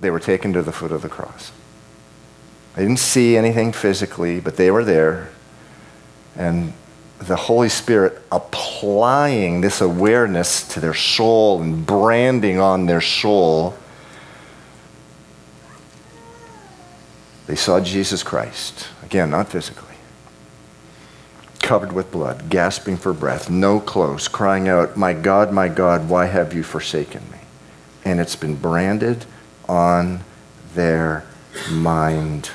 they 0.00 0.10
were 0.10 0.20
taken 0.20 0.52
to 0.54 0.62
the 0.62 0.72
foot 0.72 0.90
of 0.90 1.02
the 1.02 1.08
cross. 1.08 1.52
They 2.74 2.82
didn't 2.82 2.98
see 2.98 3.36
anything 3.36 3.72
physically, 3.72 4.40
but 4.40 4.56
they 4.56 4.70
were 4.70 4.84
there. 4.84 5.28
And 6.36 6.72
the 7.20 7.36
Holy 7.36 7.68
Spirit 7.68 8.20
applying 8.32 9.60
this 9.60 9.80
awareness 9.80 10.66
to 10.68 10.80
their 10.80 10.94
soul 10.94 11.60
and 11.60 11.84
branding 11.84 12.58
on 12.58 12.86
their 12.86 13.02
soul, 13.02 13.76
they 17.46 17.56
saw 17.56 17.78
Jesus 17.80 18.22
Christ. 18.22 18.88
Again, 19.02 19.30
not 19.30 19.48
physically. 19.48 19.96
Covered 21.60 21.92
with 21.92 22.10
blood, 22.10 22.48
gasping 22.48 22.96
for 22.96 23.12
breath, 23.12 23.50
no 23.50 23.80
clothes, 23.80 24.26
crying 24.26 24.66
out, 24.66 24.96
My 24.96 25.12
God, 25.12 25.52
my 25.52 25.68
God, 25.68 26.08
why 26.08 26.26
have 26.26 26.54
you 26.54 26.62
forsaken 26.62 27.22
me? 27.30 27.38
And 28.02 28.18
it's 28.18 28.34
been 28.34 28.56
branded 28.56 29.26
on 29.68 30.20
their 30.74 31.24
mind. 31.70 32.50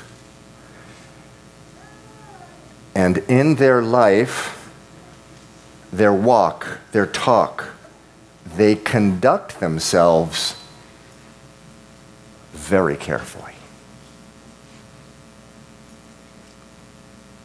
And 2.96 3.18
in 3.28 3.54
their 3.56 3.80
life, 3.80 4.55
their 5.92 6.12
walk, 6.12 6.80
their 6.92 7.06
talk, 7.06 7.68
they 8.56 8.74
conduct 8.74 9.60
themselves 9.60 10.56
very 12.52 12.96
carefully, 12.96 13.54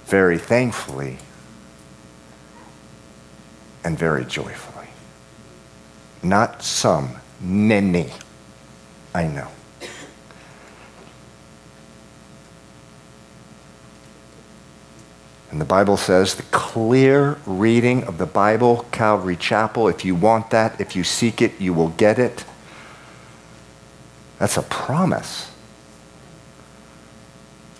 very 0.06 0.38
thankfully, 0.38 1.18
and 3.84 3.98
very 3.98 4.26
joyfully. 4.26 4.88
Not 6.24 6.64
some, 6.64 7.16
many, 7.40 8.12
I 9.14 9.28
know. 9.28 9.48
And 15.52 15.60
the 15.60 15.66
Bible 15.66 15.98
says 15.98 16.36
the 16.36 16.44
clear 16.44 17.38
reading 17.46 18.06
of 18.06 18.18
the 18.18 18.26
Bible, 18.26 18.86
Calvary 18.92 19.36
Chapel, 19.36 19.90
if 19.90 20.06
you 20.06 20.16
want 20.16 20.50
that, 20.52 20.80
if 20.80 20.96
you 20.96 21.04
seek 21.04 21.42
it, 21.42 21.60
you 21.60 21.74
will 21.74 21.90
get 21.90 22.18
it. 22.18 22.46
That's 24.40 24.56
a 24.56 24.64
promise. 24.64 25.52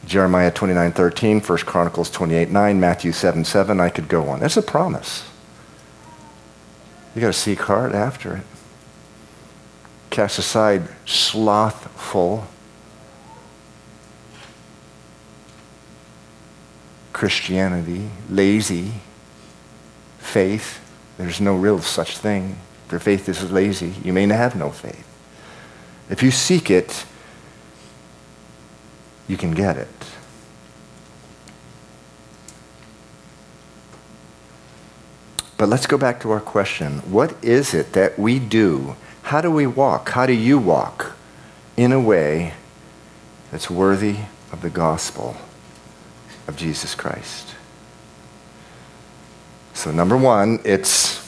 Jeremiah 0.06 0.52
29 0.52 0.92
13, 0.92 1.40
1 1.40 1.58
Chronicles 1.60 2.10
28 2.12 2.50
9, 2.50 2.80
Matthew 2.80 3.14
7 3.14 3.46
7. 3.46 3.80
I 3.80 3.90
could 3.90 4.10
go 4.10 4.28
on. 4.28 4.42
That's 4.42 4.58
a 4.58 4.62
promise. 4.62 5.24
You 7.16 7.22
got 7.22 7.28
to 7.28 7.34
seek 7.34 7.62
hard 7.62 7.94
after 7.94 8.36
it. 8.36 8.44
Cast 10.10 10.40
aside 10.40 10.90
slothful 11.06 12.48
Christianity, 17.22 18.10
lazy 18.32 18.94
faith. 20.18 20.80
There's 21.20 21.40
no 21.40 21.56
real 21.56 21.80
such 21.80 22.18
thing. 22.18 22.58
If 22.88 22.94
your 22.94 23.00
faith 23.00 23.30
is 23.30 23.52
lazy, 23.52 23.94
you 24.04 24.12
may 24.12 24.26
have 24.26 24.56
no 24.56 24.72
faith. 24.72 25.08
If 26.10 26.24
you 26.24 26.32
seek 26.32 26.72
it, 26.72 27.06
you 29.28 29.38
can 29.38 29.52
get 29.52 29.78
it. 29.78 29.88
But 35.60 35.70
let's 35.70 35.86
go 35.86 36.00
back 36.00 36.22
to 36.22 36.32
our 36.32 36.42
question. 36.42 37.02
What 37.02 37.36
is 37.44 37.76
it 37.76 37.94
that 37.94 38.18
we 38.18 38.40
do? 38.40 38.96
How 39.22 39.42
do 39.42 39.52
we 39.52 39.68
walk? 39.68 40.10
How 40.10 40.26
do 40.26 40.34
you 40.34 40.58
walk 40.58 41.16
in 41.78 41.92
a 41.92 42.00
way 42.00 42.56
that's 43.52 43.70
worthy 43.70 44.22
of 44.52 44.64
the 44.64 44.72
gospel 44.72 45.38
of 46.48 46.56
Jesus 46.58 46.96
Christ? 46.96 47.56
So, 49.74 49.92
number 49.92 50.18
one, 50.18 50.60
it's 50.64 51.20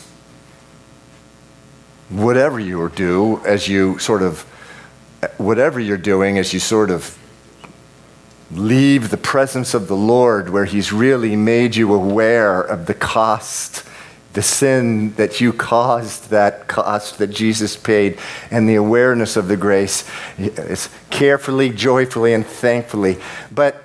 whatever 2.09 2.59
you 2.59 2.87
do 2.89 3.41
as 3.45 3.67
you 3.67 3.97
sort 3.99 4.21
of, 4.21 4.41
whatever 5.37 5.79
you're 5.79 5.97
doing 5.97 6.37
as 6.37 6.53
you 6.53 6.59
sort 6.59 6.91
of 6.91 7.17
leave 8.51 9.09
the 9.09 9.17
presence 9.17 9.73
of 9.73 9.87
the 9.87 9.95
Lord 9.95 10.49
where 10.49 10.65
He's 10.65 10.93
really 10.93 11.35
made 11.35 11.75
you 11.75 11.93
aware 11.93 12.61
of 12.61 12.85
the 12.85 12.93
cost 12.93 13.83
the 14.33 14.41
sin 14.41 15.13
that 15.13 15.39
you 15.39 15.53
caused, 15.53 16.31
that 16.31 16.67
cost 16.67 17.19
that 17.19 17.27
Jesus 17.27 17.77
paid, 17.77 18.17
and 18.49 18.67
the 18.67 18.75
awareness 18.75 19.37
of 19.37 19.47
the 19.47 19.57
grace. 19.57 20.09
It's 20.37 20.89
carefully, 21.11 21.69
joyfully, 21.69 22.33
and 22.33 22.45
thankfully. 22.45 23.17
But 23.51 23.82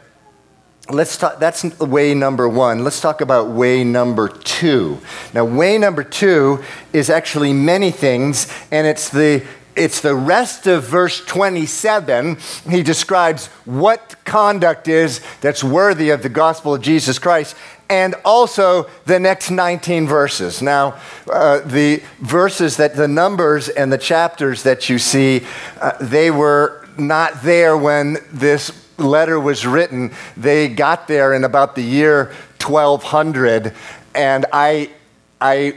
let's 0.91 1.17
talk, 1.17 1.39
that's 1.39 1.65
way 1.79 2.15
number 2.15 2.49
one. 2.49 2.85
Let's 2.85 3.01
talk 3.01 3.21
about 3.21 3.51
way 3.51 3.85
number 3.85 4.29
two. 4.29 4.99
Now, 5.35 5.45
way 5.45 5.79
number 5.79 6.03
two 6.03 6.63
is 6.93 7.11
actually 7.11 7.53
many 7.53 7.91
things, 7.91 8.53
and 8.71 8.87
it's 8.87 9.09
the 9.09 9.45
it's 9.77 10.01
the 10.01 10.15
rest 10.15 10.67
of 10.67 10.83
verse 10.89 11.25
27. 11.25 12.37
He 12.69 12.83
describes 12.83 13.47
what 13.65 14.17
conduct 14.25 14.89
is 14.89 15.21
that's 15.41 15.63
worthy 15.63 16.11
of 16.11 16.25
the 16.25 16.29
gospel 16.29 16.75
of 16.75 16.83
Jesus 16.83 17.21
Christ 17.21 17.55
and 17.89 18.17
also 18.25 18.91
the 19.07 19.21
next 19.21 19.53
19 19.53 20.09
verses. 20.09 20.61
Now, 20.61 20.99
uh, 21.31 21.61
the 21.61 22.03
verses 22.19 22.77
that 22.79 22.97
the 22.97 23.07
numbers 23.07 23.69
and 23.69 23.93
the 23.93 23.99
chapters 23.99 24.65
that 24.65 24.89
you 24.89 24.99
see, 24.99 25.47
uh, 25.81 25.93
they 26.01 26.33
were 26.33 26.87
not 26.99 27.43
there 27.43 27.77
when 27.77 28.19
this 28.33 28.73
letter 28.99 29.39
was 29.41 29.67
written. 29.67 30.13
They 30.37 30.69
got 30.69 31.09
there 31.09 31.33
in 31.33 31.45
about 31.45 31.75
the 31.75 31.83
year 31.83 32.33
1200, 32.61 33.75
and 34.15 34.47
I, 34.53 34.91
I 35.41 35.75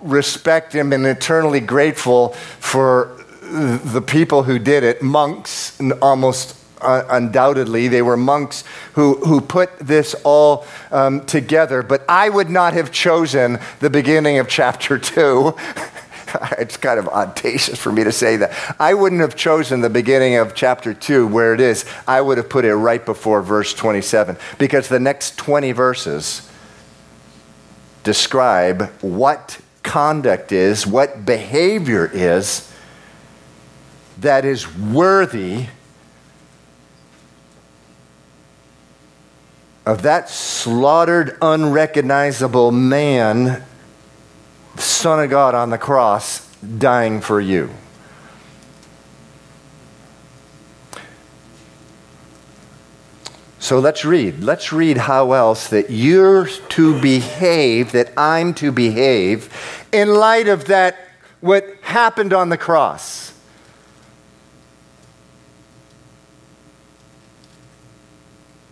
respect 0.00 0.74
him 0.74 0.92
and 0.92 1.06
eternally 1.06 1.60
grateful 1.60 2.30
for 2.60 3.24
the 3.40 4.02
people 4.04 4.42
who 4.42 4.58
did 4.58 4.82
it, 4.82 5.02
monks, 5.02 5.78
almost 6.00 6.58
uh, 6.80 7.04
undoubtedly. 7.10 7.88
They 7.88 8.02
were 8.02 8.16
monks 8.16 8.64
who, 8.94 9.16
who 9.24 9.40
put 9.40 9.78
this 9.78 10.14
all 10.24 10.66
um, 10.90 11.24
together. 11.26 11.82
But 11.82 12.04
I 12.08 12.28
would 12.28 12.50
not 12.50 12.72
have 12.72 12.90
chosen 12.90 13.58
the 13.80 13.90
beginning 13.90 14.38
of 14.38 14.48
chapter 14.48 14.98
2. 14.98 15.54
it's 16.58 16.76
kind 16.76 16.98
of 16.98 17.08
audacious 17.08 17.78
for 17.78 17.92
me 17.92 18.04
to 18.04 18.12
say 18.12 18.36
that. 18.36 18.52
I 18.78 18.94
wouldn't 18.94 19.20
have 19.20 19.36
chosen 19.36 19.80
the 19.80 19.90
beginning 19.90 20.36
of 20.36 20.54
chapter 20.54 20.94
2 20.94 21.26
where 21.26 21.54
it 21.54 21.60
is. 21.60 21.84
I 22.06 22.20
would 22.20 22.38
have 22.38 22.48
put 22.48 22.64
it 22.64 22.74
right 22.74 23.04
before 23.04 23.42
verse 23.42 23.74
27 23.74 24.36
because 24.58 24.88
the 24.88 25.00
next 25.00 25.36
20 25.38 25.72
verses 25.72 26.48
describe 28.02 28.90
what 29.00 29.60
conduct 29.82 30.52
is, 30.52 30.86
what 30.86 31.24
behavior 31.24 32.08
is 32.12 32.68
that 34.18 34.44
is 34.44 34.72
worthy 34.76 35.66
of 39.84 40.02
that 40.02 40.30
slaughtered, 40.30 41.36
unrecognizable 41.42 42.70
man, 42.70 43.62
Son 44.76 45.20
of 45.20 45.30
God 45.30 45.54
on 45.54 45.70
the 45.70 45.78
cross, 45.78 46.48
dying 46.60 47.20
for 47.20 47.40
you. 47.40 47.70
So 53.58 53.78
let's 53.78 54.04
read. 54.04 54.42
Let's 54.42 54.72
read 54.72 54.96
how 54.96 55.32
else 55.32 55.68
that 55.68 55.88
you're 55.88 56.46
to 56.46 57.00
behave, 57.00 57.92
that 57.92 58.12
I'm 58.16 58.54
to 58.54 58.72
behave, 58.72 59.86
in 59.92 60.14
light 60.14 60.48
of 60.48 60.64
that, 60.66 60.98
what 61.40 61.64
happened 61.82 62.32
on 62.32 62.48
the 62.48 62.56
cross. 62.56 63.32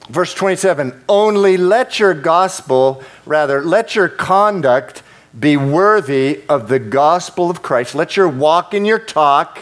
Verse 0.08 0.34
27 0.34 1.04
Only 1.08 1.56
let 1.56 2.00
your 2.00 2.12
gospel, 2.12 3.04
rather, 3.24 3.62
let 3.62 3.94
your 3.94 4.08
conduct 4.08 5.04
be 5.38 5.56
worthy 5.56 6.42
of 6.48 6.68
the 6.68 6.78
gospel 6.78 7.50
of 7.50 7.62
Christ. 7.62 7.94
Let 7.94 8.16
your 8.16 8.28
walk 8.28 8.74
and 8.74 8.86
your 8.86 8.98
talk 8.98 9.60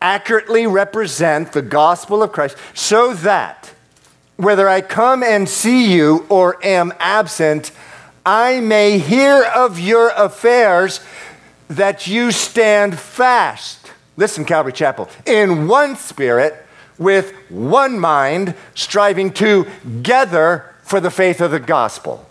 accurately 0.00 0.66
represent 0.66 1.52
the 1.52 1.62
gospel 1.62 2.22
of 2.22 2.32
Christ 2.32 2.56
so 2.74 3.12
that 3.14 3.72
whether 4.36 4.68
I 4.68 4.80
come 4.80 5.22
and 5.22 5.46
see 5.48 5.92
you 5.92 6.24
or 6.30 6.64
am 6.64 6.94
absent, 6.98 7.72
I 8.24 8.60
may 8.60 8.98
hear 8.98 9.42
of 9.42 9.78
your 9.78 10.10
affairs 10.10 11.00
that 11.68 12.06
you 12.06 12.30
stand 12.30 12.98
fast. 12.98 13.92
Listen, 14.16 14.44
Calvary 14.44 14.72
Chapel, 14.72 15.08
in 15.26 15.68
one 15.68 15.96
spirit 15.96 16.66
with 16.98 17.32
one 17.50 17.98
mind, 17.98 18.54
striving 18.74 19.32
together 19.32 20.74
for 20.82 21.00
the 21.00 21.10
faith 21.10 21.40
of 21.40 21.50
the 21.50 21.60
gospel. 21.60 22.29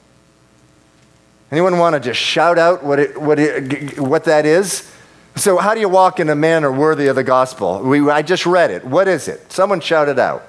Anyone 1.52 1.80
want 1.80 1.94
to 1.96 2.00
just 2.00 2.20
shout 2.20 2.60
out 2.60 2.84
what, 2.84 3.00
it, 3.00 3.20
what, 3.20 3.40
it, 3.40 4.00
what 4.00 4.26
that 4.26 4.46
is? 4.46 4.92
So, 5.36 5.58
how 5.58 5.74
do 5.74 5.80
you 5.80 5.90
walk 5.90 6.20
in 6.20 6.30
a 6.30 6.36
manner 6.36 6.72
worthy 6.72 7.08
of 7.08 7.16
the 7.16 7.24
gospel? 7.24 7.82
We, 7.82 8.08
I 8.10 8.22
just 8.22 8.46
read 8.46 8.72
it. 8.72 8.84
What 8.86 9.08
is 9.08 9.28
it? 9.28 9.52
Someone 9.52 9.80
shout 9.80 10.10
it 10.10 10.20
out. 10.20 10.44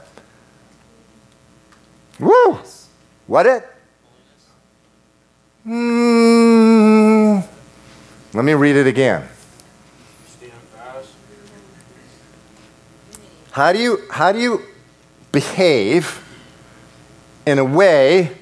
Woo! 2.19 2.59
What 3.27 3.47
it? 3.47 3.67
Mm, 5.67 7.47
let 8.35 8.45
me 8.45 8.55
read 8.55 8.77
it 8.77 8.87
again. 8.87 9.29
How 13.53 13.73
do 13.73 13.79
you, 13.79 13.99
how 14.11 14.33
do 14.33 14.39
you 14.39 14.63
behave 15.33 16.25
in 17.47 17.59
a 17.59 17.65
way 17.65 18.40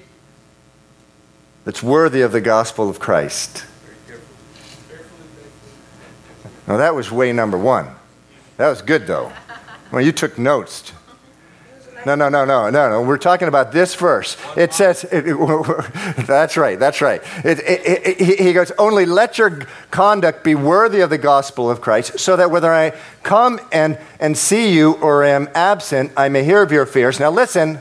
that's 1.68 1.82
worthy 1.82 2.22
of 2.22 2.32
the 2.32 2.40
gospel 2.40 2.88
of 2.88 2.98
Christ? 2.98 3.66
Now, 6.66 6.78
that 6.78 6.94
was 6.94 7.12
way 7.12 7.30
number 7.30 7.58
one. 7.58 7.88
That 8.56 8.70
was 8.70 8.80
good, 8.80 9.06
though. 9.06 9.30
Well, 9.92 10.00
you 10.00 10.12
took 10.12 10.38
notes. 10.38 10.94
No, 12.06 12.14
no, 12.14 12.30
no, 12.30 12.46
no, 12.46 12.70
no, 12.70 12.88
no. 12.88 13.02
We're 13.02 13.18
talking 13.18 13.48
about 13.48 13.70
this 13.72 13.94
verse. 13.94 14.38
It 14.56 14.72
says, 14.72 15.04
it, 15.04 15.28
it, 15.28 15.36
that's 16.26 16.56
right, 16.56 16.78
that's 16.78 17.02
right. 17.02 17.20
It, 17.44 18.18
he 18.18 18.54
goes, 18.54 18.70
Only 18.78 19.04
let 19.04 19.36
your 19.36 19.60
conduct 19.90 20.44
be 20.44 20.54
worthy 20.54 21.00
of 21.00 21.10
the 21.10 21.18
gospel 21.18 21.70
of 21.70 21.82
Christ, 21.82 22.18
so 22.18 22.34
that 22.36 22.50
whether 22.50 22.72
I 22.72 22.98
come 23.22 23.60
and, 23.72 23.98
and 24.20 24.38
see 24.38 24.72
you 24.72 24.92
or 25.02 25.22
am 25.22 25.50
absent, 25.54 26.12
I 26.16 26.30
may 26.30 26.44
hear 26.44 26.62
of 26.62 26.72
your 26.72 26.86
fears. 26.86 27.20
Now 27.20 27.30
listen, 27.30 27.78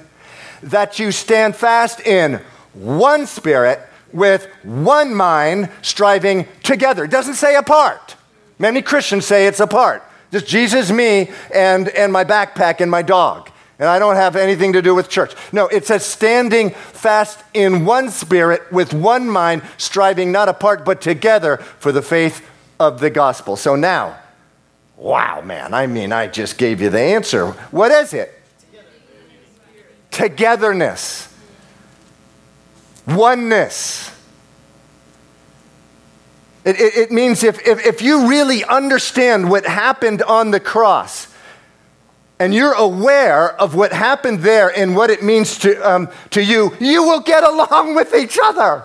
that 0.62 1.00
you 1.00 1.14
stand 1.14 1.56
fast 1.56 2.02
in 2.02 2.42
one 2.84 3.28
spirit 3.28 3.80
with 4.14 4.48
one 4.64 5.14
mind, 5.14 5.70
striving 5.82 6.48
together. 6.64 7.04
It 7.04 7.12
doesn't 7.12 7.36
say 7.36 7.56
apart. 7.56 8.16
Many 8.60 8.82
Christians 8.82 9.26
say 9.26 9.48
it's 9.48 9.60
apart. 9.60 10.04
Just 10.32 10.48
Jesus, 10.48 10.92
me, 10.92 11.30
and, 11.54 11.90
and 11.90 12.12
my 12.12 12.24
backpack 12.24 12.82
and 12.82 12.90
my 12.90 13.02
dog 13.02 13.52
and 13.80 13.88
I 13.88 14.00
don't 14.00 14.16
have 14.16 14.36
anything 14.36 14.74
to 14.74 14.82
do 14.82 14.96
with 14.96 15.10
church. 15.10 15.36
No, 15.52 15.68
it 15.68 15.86
says 15.86 16.04
standing 16.04 16.72
fast 16.72 17.44
in 17.54 17.86
one 17.86 18.10
spirit 18.10 18.72
with 18.72 18.94
one 18.94 19.30
mind, 19.30 19.62
striving 19.78 20.32
not 20.32 20.50
apart 20.50 20.84
but 20.84 21.00
together 21.00 21.58
for 21.58 21.92
the 21.92 22.02
faith 22.02 22.48
of 22.80 23.00
the 23.00 23.10
gospel. 23.10 23.56
So 23.56 23.76
now, 23.76 24.18
wow, 24.96 25.42
man, 25.42 25.74
I 25.74 25.86
mean, 25.86 26.12
I 26.12 26.28
just 26.28 26.58
gave 26.58 26.82
you 26.82 26.90
the 26.90 27.00
answer. 27.00 27.52
What 27.72 27.92
is 27.92 28.14
it? 28.14 28.34
togetherness, 30.10 31.27
oneness. 33.08 34.12
It, 36.66 36.80
it, 36.80 36.96
it 36.96 37.12
means 37.12 37.44
if, 37.44 37.66
if, 37.66 37.86
if 37.86 38.02
you 38.02 38.28
really 38.28 38.64
understand 38.64 39.50
what 39.50 39.66
happened 39.66 40.22
on 40.22 40.52
the 40.52 40.60
cross, 40.60 41.28
and 42.40 42.54
you're 42.54 42.74
aware 42.74 43.60
of 43.60 43.76
what 43.76 43.92
happened 43.92 44.42
there 44.42 44.70
and 44.78 44.96
what 44.96 45.10
it 45.10 45.24
means 45.24 45.58
to, 45.60 45.76
um, 45.90 46.10
to 46.30 46.44
you, 46.44 46.76
you 46.80 47.04
will 47.04 47.22
get 47.22 47.44
along 47.44 47.96
with 47.96 48.14
each 48.14 48.38
other. 48.42 48.84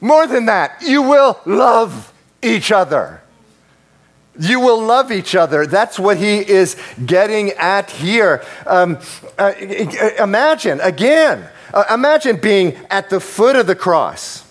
More 0.00 0.26
than 0.26 0.46
that, 0.46 0.82
you 0.82 1.02
will 1.02 1.40
love 1.46 2.12
each 2.42 2.72
other. 2.72 3.21
You 4.38 4.60
will 4.60 4.82
love 4.82 5.12
each 5.12 5.34
other. 5.34 5.66
That's 5.66 5.98
what 5.98 6.16
he 6.16 6.38
is 6.38 6.76
getting 7.04 7.50
at 7.50 7.90
here. 7.90 8.42
Um, 8.66 8.98
uh, 9.38 9.52
imagine, 10.18 10.80
again, 10.80 11.48
uh, 11.74 11.84
imagine 11.92 12.36
being 12.36 12.76
at 12.90 13.10
the 13.10 13.20
foot 13.20 13.56
of 13.56 13.66
the 13.66 13.74
cross 13.76 14.42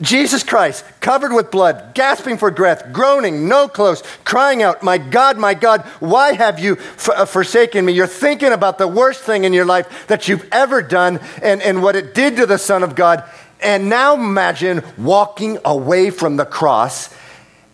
Jesus 0.00 0.42
Christ, 0.42 0.84
covered 1.00 1.32
with 1.32 1.50
blood, 1.50 1.94
gasping 1.94 2.36
for 2.36 2.50
breath, 2.50 2.92
groaning, 2.92 3.48
no 3.48 3.66
close, 3.66 4.02
crying 4.24 4.62
out, 4.62 4.82
My 4.82 4.98
God, 4.98 5.38
my 5.38 5.54
God, 5.54 5.82
why 6.00 6.34
have 6.34 6.58
you 6.58 6.76
f- 6.76 7.08
uh, 7.08 7.24
forsaken 7.24 7.84
me? 7.84 7.94
You're 7.94 8.06
thinking 8.06 8.52
about 8.52 8.76
the 8.76 8.88
worst 8.88 9.22
thing 9.22 9.44
in 9.44 9.54
your 9.54 9.64
life 9.64 10.06
that 10.08 10.28
you've 10.28 10.46
ever 10.52 10.82
done 10.82 11.18
and, 11.42 11.62
and 11.62 11.82
what 11.82 11.96
it 11.96 12.14
did 12.14 12.36
to 12.36 12.46
the 12.46 12.58
Son 12.58 12.82
of 12.82 12.94
God. 12.94 13.24
And 13.62 13.88
now 13.88 14.14
imagine 14.14 14.82
walking 14.98 15.58
away 15.64 16.10
from 16.10 16.36
the 16.36 16.44
cross 16.44 17.08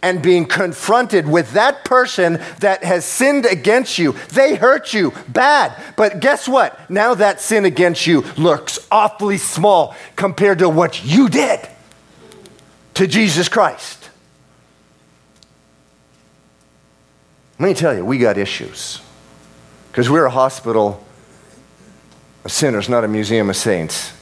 and 0.02 0.20
being 0.20 0.44
confronted 0.44 1.28
with 1.28 1.52
that 1.52 1.84
person 1.84 2.40
that 2.58 2.82
has 2.82 3.04
sinned 3.04 3.46
against 3.46 3.98
you. 3.98 4.12
They 4.30 4.56
hurt 4.56 4.92
you 4.92 5.12
bad. 5.28 5.80
But 5.96 6.20
guess 6.20 6.48
what? 6.48 6.90
Now 6.90 7.14
that 7.14 7.40
sin 7.40 7.64
against 7.64 8.06
you 8.06 8.22
looks 8.36 8.86
awfully 8.90 9.38
small 9.38 9.94
compared 10.16 10.58
to 10.58 10.68
what 10.68 11.04
you 11.04 11.28
did 11.28 11.60
to 12.94 13.06
Jesus 13.06 13.48
Christ. 13.48 14.10
Let 17.58 17.68
me 17.68 17.74
tell 17.74 17.94
you, 17.94 18.04
we 18.04 18.18
got 18.18 18.38
issues. 18.38 19.00
Because 19.90 20.10
we're 20.10 20.24
a 20.24 20.30
hospital 20.30 21.04
of 22.44 22.50
sinners, 22.50 22.88
not 22.88 23.04
a 23.04 23.08
museum 23.08 23.50
of 23.50 23.56
saints. 23.56 24.12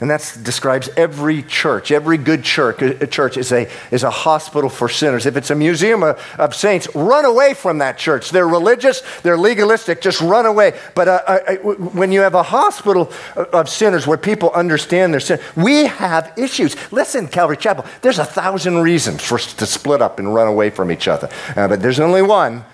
And 0.00 0.10
that 0.10 0.38
describes 0.44 0.88
every 0.96 1.42
church. 1.42 1.90
Every 1.90 2.18
good 2.18 2.44
church, 2.44 2.82
a 2.82 3.06
church 3.06 3.36
is, 3.36 3.50
a, 3.50 3.68
is 3.90 4.04
a 4.04 4.10
hospital 4.10 4.70
for 4.70 4.88
sinners. 4.88 5.26
If 5.26 5.36
it's 5.36 5.50
a 5.50 5.56
museum 5.56 6.04
of, 6.04 6.24
of 6.38 6.54
saints, 6.54 6.86
run 6.94 7.24
away 7.24 7.52
from 7.54 7.78
that 7.78 7.98
church. 7.98 8.30
They're 8.30 8.46
religious, 8.46 9.02
they're 9.22 9.36
legalistic, 9.36 10.00
just 10.00 10.20
run 10.20 10.46
away. 10.46 10.78
But 10.94 11.08
uh, 11.08 11.22
I, 11.26 11.54
when 11.56 12.12
you 12.12 12.20
have 12.20 12.36
a 12.36 12.44
hospital 12.44 13.12
of 13.34 13.68
sinners 13.68 14.06
where 14.06 14.18
people 14.18 14.52
understand 14.52 15.12
their 15.12 15.20
sin, 15.20 15.40
we 15.56 15.86
have 15.86 16.32
issues. 16.36 16.76
Listen, 16.92 17.26
Calvary 17.26 17.56
Chapel, 17.56 17.84
there's 18.00 18.20
a 18.20 18.24
thousand 18.24 18.78
reasons 18.78 19.24
for 19.24 19.34
us 19.34 19.52
to 19.54 19.66
split 19.66 20.00
up 20.00 20.20
and 20.20 20.32
run 20.32 20.46
away 20.46 20.70
from 20.70 20.92
each 20.92 21.08
other. 21.08 21.28
Uh, 21.56 21.66
but 21.66 21.82
there's 21.82 21.98
only 21.98 22.22
one, 22.22 22.64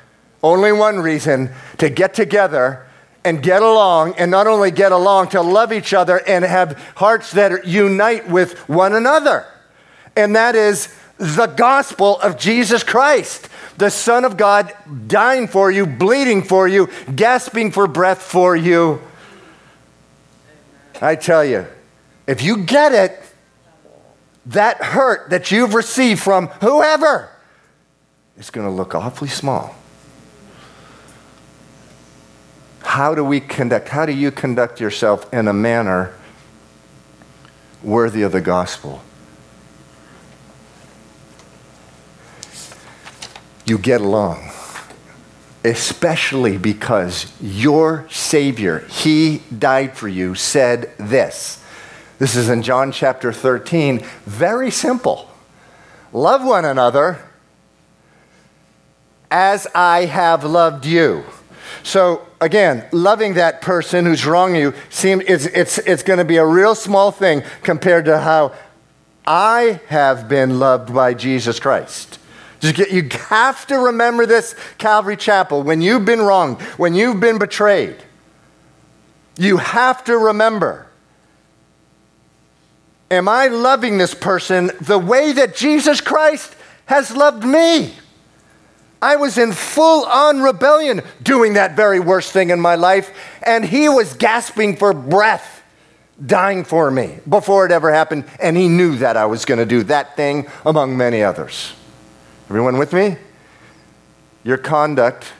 only 0.42 0.72
one 0.72 0.98
reason 0.98 1.50
to 1.78 1.88
get 1.88 2.12
together 2.12 2.86
and 3.24 3.42
get 3.42 3.62
along, 3.62 4.14
and 4.16 4.30
not 4.30 4.46
only 4.46 4.70
get 4.70 4.92
along, 4.92 5.28
to 5.28 5.40
love 5.40 5.72
each 5.72 5.94
other 5.94 6.20
and 6.28 6.44
have 6.44 6.78
hearts 6.96 7.32
that 7.32 7.66
unite 7.66 8.28
with 8.28 8.68
one 8.68 8.94
another. 8.94 9.46
And 10.14 10.36
that 10.36 10.54
is 10.54 10.94
the 11.16 11.46
gospel 11.46 12.20
of 12.20 12.38
Jesus 12.38 12.82
Christ, 12.82 13.48
the 13.78 13.90
Son 13.90 14.24
of 14.24 14.36
God 14.36 14.72
dying 15.06 15.48
for 15.48 15.70
you, 15.70 15.86
bleeding 15.86 16.42
for 16.42 16.68
you, 16.68 16.88
gasping 17.14 17.70
for 17.70 17.86
breath 17.86 18.22
for 18.22 18.54
you. 18.54 19.00
I 21.00 21.16
tell 21.16 21.44
you, 21.44 21.66
if 22.26 22.42
you 22.42 22.58
get 22.58 22.92
it, 22.92 23.20
that 24.46 24.82
hurt 24.82 25.30
that 25.30 25.50
you've 25.50 25.74
received 25.74 26.20
from 26.20 26.48
whoever 26.60 27.30
is 28.36 28.50
going 28.50 28.66
to 28.66 28.72
look 28.72 28.94
awfully 28.94 29.30
small. 29.30 29.74
How 32.94 33.12
do 33.12 33.24
we 33.24 33.40
conduct, 33.40 33.88
how 33.88 34.06
do 34.06 34.12
you 34.12 34.30
conduct 34.30 34.78
yourself 34.78 35.26
in 35.34 35.48
a 35.48 35.52
manner 35.52 36.14
worthy 37.82 38.22
of 38.22 38.30
the 38.30 38.40
gospel? 38.40 39.02
You 43.66 43.78
get 43.78 44.00
along, 44.00 44.48
especially 45.64 46.56
because 46.56 47.32
your 47.40 48.06
Savior, 48.10 48.86
He 48.88 49.38
died 49.58 49.96
for 49.96 50.06
you, 50.06 50.36
said 50.36 50.92
this. 50.96 51.60
This 52.20 52.36
is 52.36 52.48
in 52.48 52.62
John 52.62 52.92
chapter 52.92 53.32
13. 53.32 54.04
Very 54.24 54.70
simple. 54.70 55.28
Love 56.12 56.44
one 56.44 56.64
another 56.64 57.18
as 59.32 59.66
I 59.74 60.04
have 60.04 60.44
loved 60.44 60.86
you. 60.86 61.24
So 61.84 62.26
again, 62.40 62.86
loving 62.90 63.34
that 63.34 63.60
person 63.60 64.06
who's 64.06 64.26
wronged 64.26 64.56
you 64.56 64.74
seems 64.90 65.22
it's, 65.28 65.46
it's, 65.46 65.78
it's 65.78 66.02
going 66.02 66.18
to 66.18 66.24
be 66.24 66.38
a 66.38 66.46
real 66.46 66.74
small 66.74 67.12
thing 67.12 67.44
compared 67.62 68.06
to 68.06 68.18
how 68.18 68.52
I 69.26 69.80
have 69.88 70.28
been 70.28 70.58
loved 70.58 70.92
by 70.92 71.14
Jesus 71.14 71.60
Christ. 71.60 72.18
You 72.60 73.08
have 73.28 73.66
to 73.66 73.76
remember 73.76 74.24
this, 74.24 74.56
Calvary 74.78 75.18
Chapel, 75.18 75.62
when 75.62 75.82
you've 75.82 76.06
been 76.06 76.20
wronged, 76.20 76.62
when 76.78 76.94
you've 76.94 77.20
been 77.20 77.38
betrayed. 77.38 77.96
You 79.36 79.58
have 79.58 80.02
to 80.04 80.16
remember 80.16 80.88
Am 83.10 83.28
I 83.28 83.48
loving 83.48 83.98
this 83.98 84.14
person 84.14 84.70
the 84.80 84.98
way 84.98 85.32
that 85.32 85.54
Jesus 85.54 86.00
Christ 86.00 86.56
has 86.86 87.14
loved 87.14 87.44
me? 87.44 87.94
I 89.04 89.16
was 89.16 89.36
in 89.36 89.52
full 89.52 90.06
on 90.06 90.40
rebellion 90.40 91.02
doing 91.22 91.54
that 91.54 91.76
very 91.76 92.00
worst 92.00 92.32
thing 92.32 92.48
in 92.48 92.58
my 92.58 92.76
life, 92.76 93.14
and 93.42 93.62
he 93.62 93.86
was 93.86 94.14
gasping 94.14 94.76
for 94.76 94.94
breath, 94.94 95.62
dying 96.24 96.64
for 96.64 96.90
me 96.90 97.18
before 97.28 97.66
it 97.66 97.70
ever 97.70 97.92
happened, 97.92 98.24
and 98.40 98.56
he 98.56 98.66
knew 98.66 98.96
that 98.96 99.18
I 99.18 99.26
was 99.26 99.44
going 99.44 99.58
to 99.58 99.66
do 99.66 99.82
that 99.82 100.16
thing 100.16 100.46
among 100.64 100.96
many 100.96 101.22
others. 101.22 101.74
Everyone 102.48 102.78
with 102.78 102.94
me? 102.94 103.18
Your 104.42 104.56
conduct, 104.56 105.34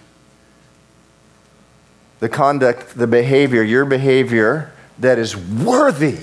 the 2.21 2.29
conduct, 2.29 2.99
the 2.99 3.07
behavior, 3.07 3.63
your 3.63 3.87
behavior 3.87 4.75
that 4.99 5.19
is 5.19 5.35
worthy 5.35 6.19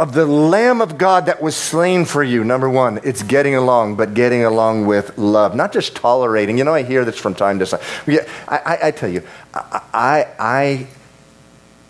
of 0.00 0.14
the 0.14 0.24
Lamb 0.24 0.80
of 0.80 0.96
God 0.96 1.26
that 1.26 1.42
was 1.42 1.54
slain 1.54 2.06
for 2.06 2.24
you, 2.24 2.42
number 2.42 2.70
one, 2.70 3.00
it's 3.04 3.22
getting 3.22 3.54
along, 3.54 3.96
but 3.96 4.14
getting 4.14 4.42
along 4.42 4.86
with 4.86 5.18
love, 5.18 5.54
not 5.54 5.74
just 5.74 5.94
tolerating. 5.94 6.56
You 6.56 6.64
know, 6.64 6.72
I 6.72 6.84
hear 6.84 7.04
this 7.04 7.18
from 7.18 7.34
time 7.34 7.58
to 7.58 7.66
time. 7.66 7.80
I, 8.08 8.24
I, 8.48 8.78
I 8.84 8.90
tell 8.92 9.10
you, 9.10 9.22
I, 9.52 10.26
I 10.38 10.86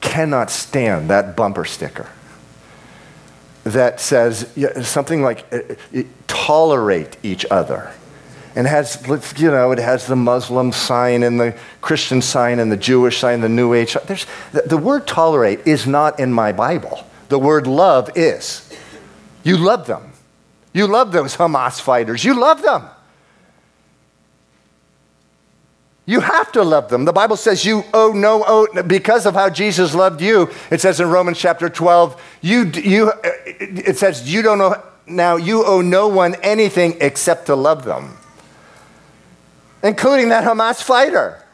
cannot 0.01 0.51
stand 0.51 1.09
that 1.11 1.37
bumper 1.37 1.65
sticker 1.65 2.09
that 3.63 4.01
says 4.01 4.53
something 4.83 5.23
like 5.23 5.47
uh, 5.53 6.03
tolerate 6.27 7.17
each 7.23 7.47
other. 7.49 7.93
And 8.57 8.67
has 8.67 9.01
you 9.37 9.53
know 9.53 9.71
it 9.71 9.79
has 9.79 10.09
the 10.09 10.17
muslim 10.17 10.73
sign 10.73 11.23
and 11.23 11.39
the 11.39 11.57
christian 11.81 12.21
sign 12.21 12.59
and 12.59 12.73
the 12.73 12.77
jewish 12.77 13.19
sign 13.19 13.43
the 13.43 13.49
new 13.49 13.73
age. 13.75 13.97
There's, 14.09 14.27
the, 14.51 14.63
the 14.63 14.77
word 14.77 15.07
tolerate 15.07 15.61
is 15.69 15.87
not 15.87 16.19
in 16.19 16.33
my 16.33 16.51
bible 16.51 17.07
the 17.31 17.39
word 17.39 17.67
love 17.67 18.11
is. 18.17 18.69
You 19.43 19.57
love 19.57 19.87
them. 19.87 20.13
You 20.73 20.87
love 20.87 21.13
those 21.13 21.37
Hamas 21.37 21.81
fighters. 21.81 22.25
You 22.25 22.39
love 22.39 22.63
them. 22.63 22.85
You 26.07 26.21
have 26.21 26.51
to 26.53 26.63
love 26.63 26.89
them. 26.89 27.05
The 27.05 27.13
Bible 27.13 27.37
says 27.37 27.65
you 27.65 27.85
owe 27.95 28.13
no 28.13 28.45
owe 28.47 28.83
because 28.83 29.27
of 29.27 29.35
how 29.35 29.49
Jesus 29.49 29.95
loved 29.95 30.21
you. 30.21 30.51
It 30.71 30.81
says 30.81 31.01
in 31.01 31.09
Romans 31.09 31.39
chapter 31.39 31.69
12, 31.69 32.21
you, 32.43 32.65
you, 32.75 33.13
it 33.25 33.97
says 33.97 34.33
you 34.33 34.43
don't 34.43 34.59
know 34.59 34.83
now 35.07 35.37
you 35.37 35.65
owe 35.65 35.81
no 35.81 36.09
one 36.09 36.35
anything 36.43 36.97
except 37.01 37.47
to 37.47 37.57
love 37.57 37.85
them, 37.85 38.17
including 39.83 40.29
that 40.29 40.45
Hamas 40.45 40.83
fighter. 40.83 41.45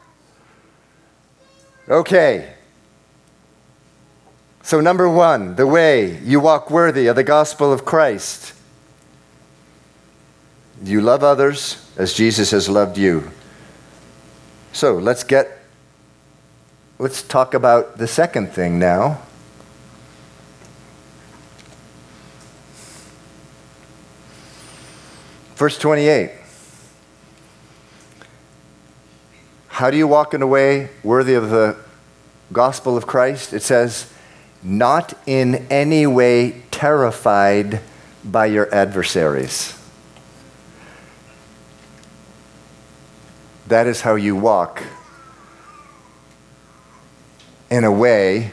Okay, 1.89 2.53
so, 4.67 4.81
number 4.81 5.07
one, 5.07 5.55
the 5.55 5.65
way 5.65 6.19
you 6.25 6.41
walk 6.41 6.69
worthy 6.69 7.07
of 7.07 7.15
the 7.15 7.23
gospel 7.23 7.71
of 7.71 7.85
Christ. 7.85 8.51
You 10.83 10.99
love 10.99 11.23
others 11.23 11.89
as 11.95 12.13
Jesus 12.13 12.51
has 12.51 12.67
loved 12.67 12.97
you. 12.97 13.31
So, 14.73 14.95
let's 14.95 15.23
get, 15.23 15.59
let's 16.99 17.23
talk 17.23 17.53
about 17.53 17.97
the 17.97 18.09
second 18.09 18.51
thing 18.51 18.77
now. 18.77 19.21
Verse 25.55 25.77
28. 25.77 26.31
How 29.69 29.89
do 29.89 29.95
you 29.95 30.09
walk 30.09 30.33
in 30.33 30.41
a 30.41 30.47
way 30.47 30.89
worthy 31.03 31.35
of 31.35 31.51
the 31.51 31.77
gospel 32.51 32.97
of 32.97 33.07
Christ? 33.07 33.53
It 33.53 33.63
says, 33.63 34.11
not 34.67 35.13
in 35.25 35.65
any 35.69 36.05
way 36.05 36.61
terrified 36.71 37.79
by 38.23 38.45
your 38.45 38.73
adversaries. 38.73 39.73
That 43.67 43.87
is 43.87 44.01
how 44.01 44.15
you 44.15 44.35
walk 44.35 44.83
in 47.69 47.83
a 47.83 47.91
way 47.91 48.51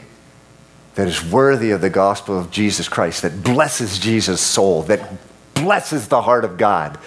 that 0.95 1.07
is 1.07 1.23
worthy 1.23 1.71
of 1.71 1.81
the 1.81 1.89
gospel 1.89 2.39
of 2.39 2.51
Jesus 2.51 2.87
Christ, 2.87 3.21
that 3.21 3.43
blesses 3.43 3.99
Jesus' 3.99 4.39
soul, 4.39 4.83
that 4.83 5.11
blesses 5.53 6.07
the 6.07 6.21
heart 6.21 6.45
of 6.45 6.57
God. 6.57 6.97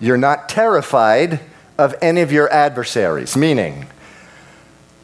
You're 0.00 0.16
not 0.16 0.48
terrified 0.48 1.40
of 1.78 1.94
any 2.02 2.20
of 2.20 2.32
your 2.32 2.52
adversaries, 2.52 3.36
meaning 3.36 3.86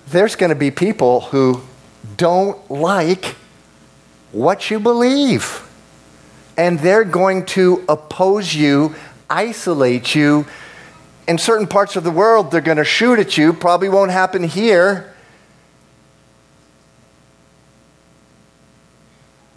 there's 0.09 0.35
going 0.35 0.51
to 0.51 0.57
be 0.57 0.73
people 0.73 1.21
who 1.21 1.63
don't 2.17 2.69
like 2.69 3.37
what 4.33 4.71
you 4.71 4.81
believe. 4.81 5.69
And 6.57 6.79
they're 6.81 7.05
going 7.05 7.47
to 7.47 7.85
oppose 7.89 8.55
you, 8.55 8.95
isolate 9.31 10.15
you. 10.15 10.47
In 11.29 11.39
certain 11.39 11.67
parts 11.67 11.97
of 11.97 12.05
the 12.05 12.11
world, 12.11 12.51
they're 12.51 12.61
going 12.61 12.79
to 12.79 12.85
shoot 12.85 13.19
at 13.19 13.39
you. 13.39 13.53
Probably 13.53 13.89
won't 13.89 14.11
happen 14.11 14.43
here. 14.43 15.15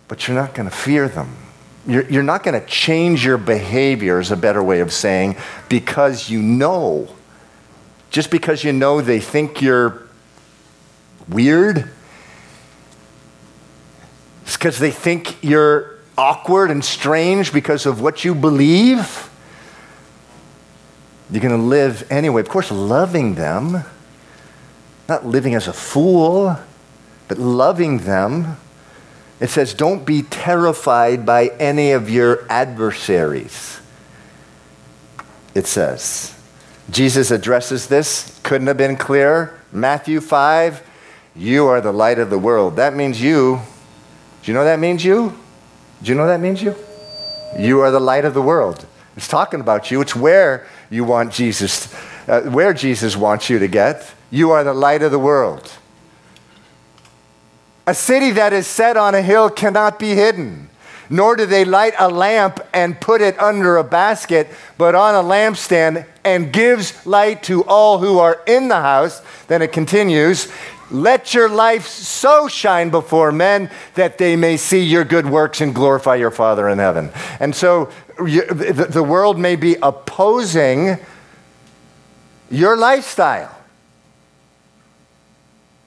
But 0.08 0.28
you're 0.28 0.38
not 0.38 0.54
going 0.54 0.70
to 0.70 0.76
fear 0.76 1.10
them. 1.10 1.36
You're, 1.88 2.10
you're 2.10 2.24
not 2.24 2.44
going 2.44 2.60
to 2.60 2.66
change 2.66 3.26
your 3.26 3.38
behavior, 3.38 4.20
is 4.20 4.32
a 4.32 4.38
better 4.38 4.64
way 4.64 4.80
of 4.80 4.94
saying, 4.94 5.36
because 5.70 6.30
you 6.30 6.42
know. 6.42 7.10
Just 8.10 8.32
because 8.32 8.64
you 8.64 8.72
know 8.72 9.02
they 9.02 9.20
think 9.20 9.62
you're 9.62 10.04
weird, 11.28 11.90
it's 14.46 14.58
because 14.58 14.80
they 14.80 14.92
think 14.92 15.44
you're 15.44 15.96
awkward 16.18 16.72
and 16.72 16.86
strange 16.86 17.52
because 17.52 17.86
of 17.86 18.00
what 18.00 18.24
you 18.24 18.34
believe. 18.34 19.30
You're 21.32 21.42
going 21.42 21.58
to 21.58 21.62
live 21.62 22.10
anyway, 22.12 22.42
of 22.42 22.50
course, 22.50 22.72
loving 22.72 23.36
them, 23.36 23.84
not 25.10 25.26
living 25.26 25.56
as 25.56 25.68
a 25.68 25.74
fool, 25.74 26.58
but 27.28 27.40
loving 27.40 28.00
them. 28.00 28.58
It 29.40 29.50
says, 29.50 29.74
don't 29.74 30.06
be 30.06 30.22
terrified 30.22 31.26
by 31.26 31.48
any 31.60 31.92
of 31.92 32.10
your 32.10 32.46
adversaries. 32.50 33.80
It 35.56 35.66
says. 35.66 36.32
Jesus 36.92 37.32
addresses 37.32 37.88
this, 37.88 38.40
couldn't 38.44 38.68
have 38.68 38.78
been 38.78 38.96
clearer. 38.96 39.60
Matthew 39.72 40.22
5, 40.22 40.88
you 41.36 41.66
are 41.66 41.82
the 41.82 41.92
light 41.92 42.20
of 42.20 42.30
the 42.30 42.38
world. 42.38 42.76
That 42.76 42.96
means 42.96 43.20
you 43.20 43.62
do 44.46 44.52
you 44.52 44.54
know 44.54 44.64
that 44.64 44.80
means 44.80 45.04
you? 45.04 45.36
Do 46.04 46.12
you 46.12 46.16
know 46.16 46.28
that 46.28 46.40
means 46.40 46.62
you? 46.62 46.76
You 47.58 47.82
are 47.82 47.90
the 47.90 48.00
light 48.00 48.26
of 48.26 48.36
the 48.36 48.44
world. 48.44 48.86
It's 49.18 49.28
talking 49.28 49.60
about 49.60 49.90
you. 49.90 50.02
It's 50.02 50.16
where 50.16 50.68
you 50.92 51.04
want 51.04 51.34
Jesus, 51.34 51.92
uh, 52.28 52.42
where 52.42 52.72
Jesus 52.72 53.18
wants 53.18 53.50
you 53.50 53.58
to 53.58 53.68
get. 53.68 54.14
You 54.30 54.52
are 54.52 54.64
the 54.64 54.76
light 54.76 55.02
of 55.02 55.12
the 55.12 55.18
world. 55.18 55.72
A 57.88 57.96
city 57.96 58.30
that 58.32 58.54
is 58.54 58.68
set 58.68 58.98
on 58.98 59.16
a 59.16 59.22
hill 59.24 59.50
cannot 59.50 59.98
be 59.98 60.14
hidden, 60.14 60.65
nor 61.10 61.36
do 61.36 61.46
they 61.46 61.66
light 61.66 61.94
a 62.00 62.10
lamp 62.10 62.60
and 62.74 63.00
put 63.00 63.22
it 63.22 63.40
under 63.40 63.78
a 63.78 63.84
basket, 63.84 64.48
but 64.78 64.96
on 64.96 65.16
a 65.16 65.28
lampstand 65.28 66.06
and 66.24 66.52
gives 66.52 67.06
light 67.06 67.44
to 67.44 67.64
all 67.66 68.00
who 68.00 68.20
are 68.20 68.42
in 68.48 68.68
the 68.68 68.82
house. 68.82 69.22
Then 69.48 69.62
it 69.62 69.72
continues 69.72 70.52
let 70.92 71.34
your 71.34 71.50
life 71.50 71.88
so 71.88 72.48
shine 72.48 72.92
before 72.92 73.32
men 73.32 73.72
that 73.96 74.18
they 74.18 74.36
may 74.36 74.56
see 74.56 74.84
your 74.84 75.04
good 75.04 75.28
works 75.28 75.60
and 75.62 75.74
glorify 75.74 76.16
your 76.16 76.32
Father 76.32 76.70
in 76.70 76.78
heaven. 76.78 77.10
And 77.40 77.56
so 77.56 77.92
the, 78.18 79.06
world 79.06 79.40
may 79.40 79.56
be 79.56 79.76
opposing 79.82 80.98
your 82.52 82.78
lifestyle, 82.78 83.58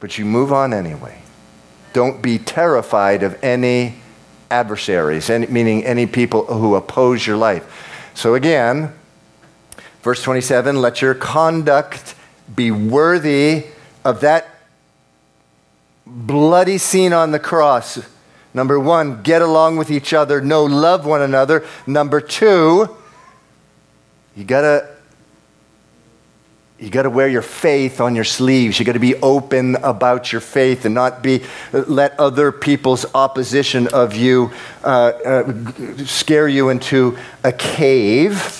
but 0.00 0.18
you 0.18 0.24
move 0.24 0.52
on 0.52 0.74
anyway. 0.74 1.22
Don't 1.92 2.20
be 2.20 2.38
terrified 2.38 3.22
of 3.22 3.42
any 3.42 3.94
adversaries, 4.50 5.30
any, 5.30 5.46
meaning 5.46 5.84
any 5.84 6.06
people 6.06 6.44
who 6.46 6.74
oppose 6.74 7.26
your 7.26 7.36
life. 7.36 8.10
So 8.14 8.34
again, 8.34 8.92
verse 10.02 10.22
27 10.22 10.80
let 10.80 11.02
your 11.02 11.14
conduct 11.14 12.14
be 12.54 12.70
worthy 12.70 13.66
of 14.04 14.20
that 14.20 14.48
bloody 16.06 16.78
scene 16.78 17.12
on 17.12 17.30
the 17.30 17.38
cross. 17.38 18.00
Number 18.54 18.80
one, 18.80 19.22
get 19.22 19.42
along 19.42 19.76
with 19.76 19.90
each 19.90 20.12
other, 20.12 20.40
know, 20.40 20.64
love 20.64 21.04
one 21.04 21.22
another. 21.22 21.64
Number 21.86 22.20
two, 22.20 22.96
you 24.34 24.44
gotta 24.44 24.97
you 26.78 26.90
got 26.90 27.02
to 27.02 27.10
wear 27.10 27.26
your 27.26 27.42
faith 27.42 28.00
on 28.00 28.14
your 28.14 28.24
sleeves. 28.24 28.78
You 28.78 28.84
got 28.86 28.92
to 28.92 29.00
be 29.00 29.16
open 29.16 29.74
about 29.76 30.30
your 30.30 30.40
faith 30.40 30.84
and 30.84 30.94
not 30.94 31.22
be 31.22 31.42
let 31.72 32.18
other 32.20 32.52
people's 32.52 33.04
opposition 33.14 33.88
of 33.88 34.14
you 34.14 34.52
uh, 34.84 34.86
uh, 34.86 35.52
scare 36.04 36.46
you 36.46 36.68
into 36.68 37.18
a 37.42 37.52
cave. 37.52 38.54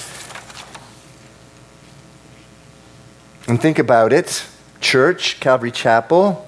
And 3.47 3.63
think 3.63 3.79
about 3.79 4.13
it, 4.13 4.45
church, 4.81 5.39
Calvary 5.39 5.71
Chapel. 5.71 6.45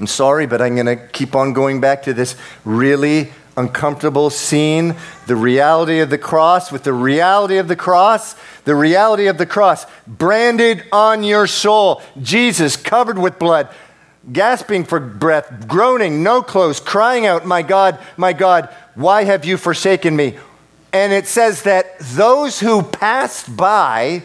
I'm 0.00 0.08
sorry, 0.08 0.46
but 0.46 0.60
I'm 0.60 0.74
going 0.74 0.86
to 0.86 0.96
keep 0.96 1.36
on 1.36 1.52
going 1.52 1.80
back 1.80 2.02
to 2.02 2.12
this 2.12 2.34
really 2.64 3.32
uncomfortable 3.56 4.30
scene. 4.30 4.96
The 5.26 5.36
reality 5.36 6.00
of 6.00 6.10
the 6.10 6.18
cross, 6.18 6.72
with 6.72 6.84
the 6.84 6.92
reality 6.92 7.58
of 7.58 7.68
the 7.68 7.76
cross, 7.76 8.34
the 8.64 8.74
reality 8.74 9.26
of 9.26 9.38
the 9.38 9.46
cross 9.46 9.86
branded 10.06 10.84
on 10.92 11.22
your 11.24 11.46
soul. 11.46 12.02
Jesus 12.20 12.76
covered 12.76 13.18
with 13.18 13.38
blood, 13.38 13.68
gasping 14.32 14.84
for 14.84 15.00
breath, 15.00 15.66
groaning, 15.68 16.22
no 16.22 16.42
clothes, 16.42 16.80
crying 16.80 17.26
out, 17.26 17.44
My 17.44 17.62
God, 17.62 17.98
my 18.16 18.32
God, 18.32 18.68
why 18.94 19.24
have 19.24 19.44
you 19.44 19.56
forsaken 19.56 20.14
me? 20.14 20.36
And 20.92 21.12
it 21.12 21.26
says 21.26 21.62
that 21.62 21.98
those 22.00 22.60
who 22.60 22.82
passed 22.82 23.56
by 23.56 24.22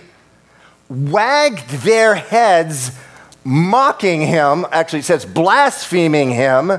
wagged 0.90 1.70
their 1.70 2.16
heads 2.16 2.92
mocking 3.44 4.22
him, 4.22 4.66
actually, 4.72 5.00
it 5.00 5.06
says 5.06 5.26
blaspheming 5.26 6.32
him, 6.32 6.74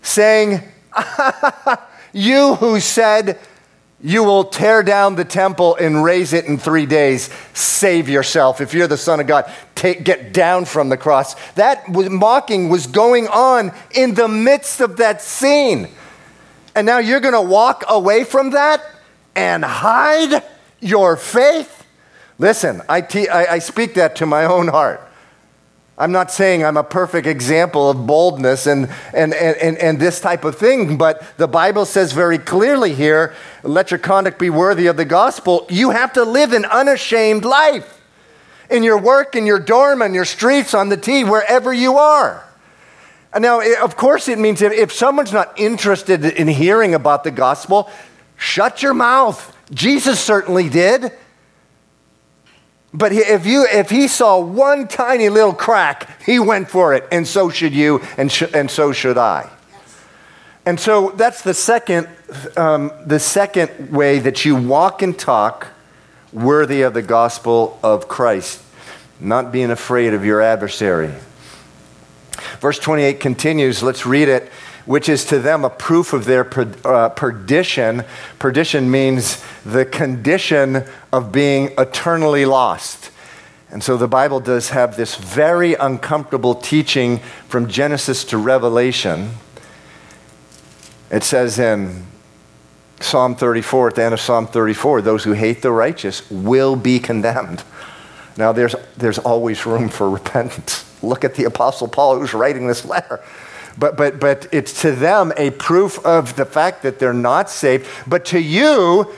saying, 0.00 0.62
You 2.12 2.54
who 2.54 2.80
said 2.80 3.38
you 4.00 4.22
will 4.22 4.44
tear 4.44 4.82
down 4.82 5.16
the 5.16 5.24
temple 5.24 5.76
and 5.76 6.04
raise 6.04 6.32
it 6.32 6.44
in 6.44 6.56
three 6.56 6.86
days, 6.86 7.30
save 7.52 8.08
yourself. 8.08 8.60
If 8.60 8.72
you're 8.72 8.86
the 8.86 8.96
Son 8.96 9.18
of 9.20 9.26
God, 9.26 9.50
take, 9.74 10.04
get 10.04 10.32
down 10.32 10.64
from 10.64 10.88
the 10.88 10.96
cross. 10.96 11.34
That 11.52 11.88
was, 11.88 12.08
mocking 12.08 12.68
was 12.68 12.86
going 12.86 13.26
on 13.28 13.72
in 13.94 14.14
the 14.14 14.28
midst 14.28 14.80
of 14.80 14.98
that 14.98 15.20
scene. 15.20 15.88
And 16.74 16.86
now 16.86 16.98
you're 16.98 17.20
going 17.20 17.34
to 17.34 17.42
walk 17.42 17.84
away 17.88 18.22
from 18.22 18.50
that 18.50 18.84
and 19.34 19.64
hide 19.64 20.44
your 20.80 21.16
faith? 21.16 21.84
Listen, 22.38 22.82
I, 22.88 23.00
te- 23.00 23.28
I, 23.28 23.54
I 23.54 23.58
speak 23.58 23.94
that 23.94 24.16
to 24.16 24.26
my 24.26 24.44
own 24.44 24.68
heart. 24.68 25.07
I'm 25.98 26.12
not 26.12 26.30
saying 26.30 26.64
I'm 26.64 26.76
a 26.76 26.84
perfect 26.84 27.26
example 27.26 27.90
of 27.90 28.06
boldness 28.06 28.68
and, 28.68 28.88
and, 29.12 29.34
and, 29.34 29.76
and, 29.78 29.98
this 29.98 30.20
type 30.20 30.44
of 30.44 30.54
thing, 30.56 30.96
but 30.96 31.24
the 31.38 31.48
Bible 31.48 31.84
says 31.84 32.12
very 32.12 32.38
clearly 32.38 32.94
here 32.94 33.34
let 33.64 33.90
your 33.90 33.98
conduct 33.98 34.38
be 34.38 34.48
worthy 34.48 34.86
of 34.86 34.96
the 34.96 35.04
gospel. 35.04 35.66
You 35.68 35.90
have 35.90 36.12
to 36.12 36.22
live 36.22 36.52
an 36.52 36.64
unashamed 36.66 37.44
life 37.44 38.00
in 38.70 38.84
your 38.84 38.96
work, 38.96 39.34
in 39.34 39.44
your 39.44 39.58
dorm, 39.58 40.00
on 40.00 40.14
your 40.14 40.24
streets, 40.24 40.72
on 40.72 40.88
the 40.88 40.96
T, 40.96 41.24
wherever 41.24 41.72
you 41.72 41.98
are. 41.98 42.44
Now, 43.36 43.58
eh, 43.58 43.74
of 43.82 43.96
course, 43.96 44.28
it 44.28 44.38
means 44.38 44.62
if 44.62 44.92
someone's 44.92 45.32
not 45.32 45.58
interested 45.58 46.24
in 46.24 46.46
hearing 46.46 46.94
about 46.94 47.24
the 47.24 47.32
gospel, 47.32 47.90
shut 48.36 48.84
your 48.84 48.94
mouth. 48.94 49.56
Jesus 49.72 50.20
certainly 50.20 50.68
did. 50.68 51.12
But 52.92 53.12
if, 53.12 53.44
you, 53.44 53.66
if 53.70 53.90
he 53.90 54.08
saw 54.08 54.40
one 54.40 54.88
tiny 54.88 55.28
little 55.28 55.52
crack, 55.52 56.22
he 56.22 56.38
went 56.38 56.70
for 56.70 56.94
it, 56.94 57.06
and 57.12 57.26
so 57.26 57.50
should 57.50 57.74
you, 57.74 58.00
and, 58.16 58.32
sh- 58.32 58.50
and 58.54 58.70
so 58.70 58.92
should 58.92 59.18
I. 59.18 59.50
And 60.64 60.80
so 60.80 61.10
that's 61.10 61.42
the 61.42 61.54
second, 61.54 62.08
um, 62.56 62.92
the 63.04 63.18
second 63.18 63.92
way 63.92 64.18
that 64.18 64.44
you 64.44 64.56
walk 64.56 65.02
and 65.02 65.18
talk 65.18 65.68
worthy 66.32 66.82
of 66.82 66.94
the 66.94 67.02
gospel 67.02 67.78
of 67.82 68.08
Christ, 68.08 68.62
not 69.20 69.52
being 69.52 69.70
afraid 69.70 70.14
of 70.14 70.24
your 70.24 70.40
adversary. 70.40 71.12
Verse 72.60 72.78
28 72.78 73.20
continues, 73.20 73.82
let's 73.82 74.06
read 74.06 74.28
it 74.28 74.50
which 74.88 75.06
is 75.06 75.26
to 75.26 75.38
them 75.38 75.66
a 75.66 75.70
proof 75.70 76.14
of 76.14 76.24
their 76.24 76.44
per, 76.44 76.66
uh, 76.82 77.10
perdition. 77.10 78.02
Perdition 78.38 78.90
means 78.90 79.44
the 79.62 79.84
condition 79.84 80.82
of 81.12 81.30
being 81.30 81.70
eternally 81.76 82.46
lost. 82.46 83.10
And 83.70 83.84
so 83.84 83.98
the 83.98 84.08
Bible 84.08 84.40
does 84.40 84.70
have 84.70 84.96
this 84.96 85.14
very 85.16 85.74
uncomfortable 85.74 86.54
teaching 86.54 87.18
from 87.48 87.68
Genesis 87.68 88.24
to 88.24 88.38
Revelation. 88.38 89.32
It 91.10 91.22
says 91.22 91.58
in 91.58 92.06
Psalm 93.00 93.36
34, 93.36 93.88
at 93.88 93.94
the 93.94 94.04
end 94.04 94.14
of 94.14 94.20
Psalm 94.20 94.46
34, 94.46 95.02
those 95.02 95.22
who 95.22 95.32
hate 95.32 95.60
the 95.60 95.70
righteous 95.70 96.28
will 96.30 96.76
be 96.76 96.98
condemned. 96.98 97.62
Now, 98.38 98.52
there's, 98.52 98.74
there's 98.96 99.18
always 99.18 99.66
room 99.66 99.90
for 99.90 100.08
repentance. 100.08 100.90
Look 101.02 101.24
at 101.24 101.34
the 101.34 101.44
Apostle 101.44 101.88
Paul 101.88 102.18
who's 102.18 102.32
writing 102.32 102.66
this 102.66 102.86
letter. 102.86 103.20
But, 103.76 103.96
but, 103.96 104.18
but 104.18 104.48
it's 104.52 104.82
to 104.82 104.92
them 104.92 105.32
a 105.36 105.50
proof 105.50 106.04
of 106.04 106.36
the 106.36 106.44
fact 106.44 106.82
that 106.82 106.98
they're 106.98 107.12
not 107.12 107.50
saved. 107.50 107.86
But 108.06 108.24
to 108.26 108.40
you, 108.40 109.12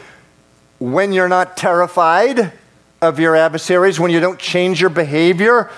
when 0.78 1.12
you're 1.12 1.28
not 1.28 1.56
terrified 1.56 2.52
of 3.00 3.20
your 3.20 3.36
adversaries, 3.36 4.00
when 4.00 4.10
you 4.10 4.20
don't 4.20 4.38
change 4.38 4.80
your 4.80 4.90
behavior 4.90 5.70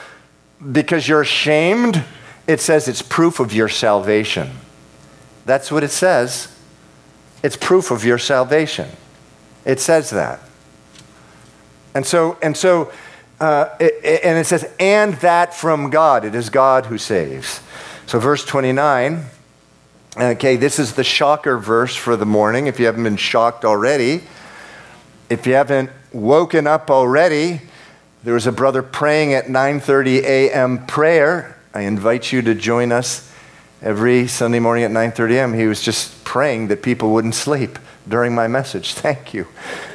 because 0.71 1.07
you're 1.07 1.21
ashamed, 1.21 2.05
it 2.47 2.61
says 2.61 2.89
it's 2.89 3.03
proof 3.03 3.41
of 3.41 3.53
your 3.53 3.69
salvation. 3.69 4.51
That's 5.45 5.71
what 5.71 5.83
it 5.83 5.91
says. 5.91 6.49
It's 7.43 7.57
proof 7.57 7.91
of 7.91 8.05
your 8.05 8.19
salvation. 8.19 8.89
It 9.65 9.81
says 9.81 10.11
that. 10.11 10.41
And 11.95 12.07
so, 12.07 12.39
and 12.43 12.57
so, 12.57 12.93
uh, 13.41 13.69
it, 13.81 14.23
and 14.25 14.39
it 14.39 14.47
says, 14.47 14.71
and 14.79 15.15
that 15.15 15.55
from 15.55 15.91
God. 15.91 16.25
It 16.25 16.35
is 16.35 16.49
God 16.49 16.87
who 16.87 16.97
saves. 16.97 17.61
So, 18.13 18.19
verse 18.19 18.45
29, 18.45 19.25
okay, 20.19 20.57
this 20.57 20.79
is 20.79 20.93
the 20.93 21.03
shocker 21.03 21.57
verse 21.57 21.97
for 21.97 22.15
the 22.15 22.27
morning 22.27 22.67
if 22.67 22.79
you 22.79 22.85
haven't 22.85 23.05
been 23.05 23.17
shocked 23.17 23.65
already. 23.65 24.21
If 25.31 25.47
you 25.47 25.55
haven't 25.55 25.89
woken 26.13 26.67
up 26.67 26.91
already, 26.91 27.63
there 28.23 28.35
was 28.35 28.47
a 28.47 28.53
brother 28.53 28.83
praying 28.83 29.33
at 29.33 29.47
9:30 29.47 30.25
a.m. 30.25 30.85
prayer. 30.85 31.57
I 31.73 31.85
invite 31.85 32.31
you 32.33 32.43
to 32.43 32.55
join 32.55 32.93
us 32.93 33.33
every 33.81 34.27
Sunday 34.29 34.59
morning 34.59 34.85
at 34.85 34.91
9:30 34.91 35.37
a.m. 35.37 35.55
He 35.55 35.65
was 35.65 35.81
just 35.81 36.23
praying 36.23 36.69
that 36.69 36.83
people 36.83 37.15
wouldn't 37.15 37.35
sleep 37.35 37.79
during 38.07 38.35
my 38.35 38.47
message. 38.47 38.93
Thank 39.07 39.33
you. 39.33 39.47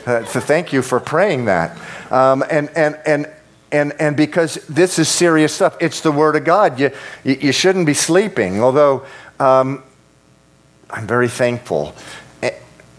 Uh, 0.07 0.26
so 0.26 0.39
thank 0.39 0.74
you 0.74 0.82
for 0.82 0.99
praying 0.99 1.45
that. 1.45 1.78
Um, 2.11 2.43
and, 2.49 2.72
and, 2.76 2.97
and, 3.05 3.30
and, 3.72 3.93
and 3.99 4.15
because 4.15 4.55
this 4.68 4.97
is 4.97 5.09
serious 5.09 5.53
stuff, 5.53 5.78
it's 5.82 6.01
the 6.01 6.11
Word 6.11 6.36
of 6.36 6.45
God. 6.45 6.80
You, 6.80 6.91
you 7.24 7.51
shouldn't 7.51 7.86
be 7.86 7.93
sleeping, 7.93 8.61
although 8.61 9.05
um, 9.39 9.84
I'm 10.89 11.05
very 11.05 11.28
thankful. 11.28 11.93
Eh, 12.41 12.51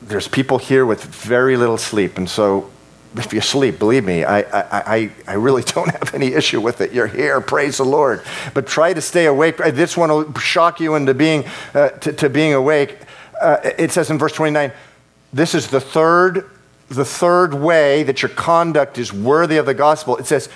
there's 0.03 0.29
people 0.29 0.59
here 0.59 0.85
with 0.85 1.05
very 1.05 1.57
little 1.57 1.79
sleep, 1.79 2.19
and 2.19 2.29
so 2.29 2.71
if 3.17 3.33
you 3.33 3.41
sleep, 3.41 3.79
believe 3.79 4.05
me, 4.05 4.25
I, 4.25 4.41
I, 4.41 5.11
I, 5.27 5.33
really 5.35 5.63
don't 5.75 5.91
have 5.91 6.15
any 6.15 6.35
issue 6.35 6.61
with 6.61 6.81
it. 6.81 6.93
You're 6.93 7.07
here, 7.07 7.41
praise 7.41 7.79
the 7.79 7.85
Lord. 7.85 8.23
But 8.55 8.67
try 8.67 8.93
to 8.93 9.01
stay 9.01 9.27
awake. 9.27 9.57
This 9.57 9.97
one 9.97 10.11
will 10.11 10.33
shock 10.35 10.81
you 10.81 10.95
into 10.95 11.15
being, 11.15 11.45
uh, 11.75 11.91
to, 11.91 12.13
to, 12.13 12.29
being 12.29 12.55
awake. 12.55 12.99
Uh, 13.41 13.59
it 13.79 13.93
says 13.93 14.11
in 14.11 14.19
verse 14.19 14.33
29, 14.33 14.73
this 15.33 15.55
is 15.55 15.69
the 15.69 15.81
third, 15.81 16.51
the 16.89 17.05
third 17.05 17.55
way 17.55 18.03
that 18.03 18.23
your 18.23 18.31
conduct 18.31 18.99
is 18.99 19.13
worthy 19.13 19.57
of 19.57 19.67
the 19.67 19.75
gospel. 19.75 20.17
It 20.17 20.27
says, 20.27 20.49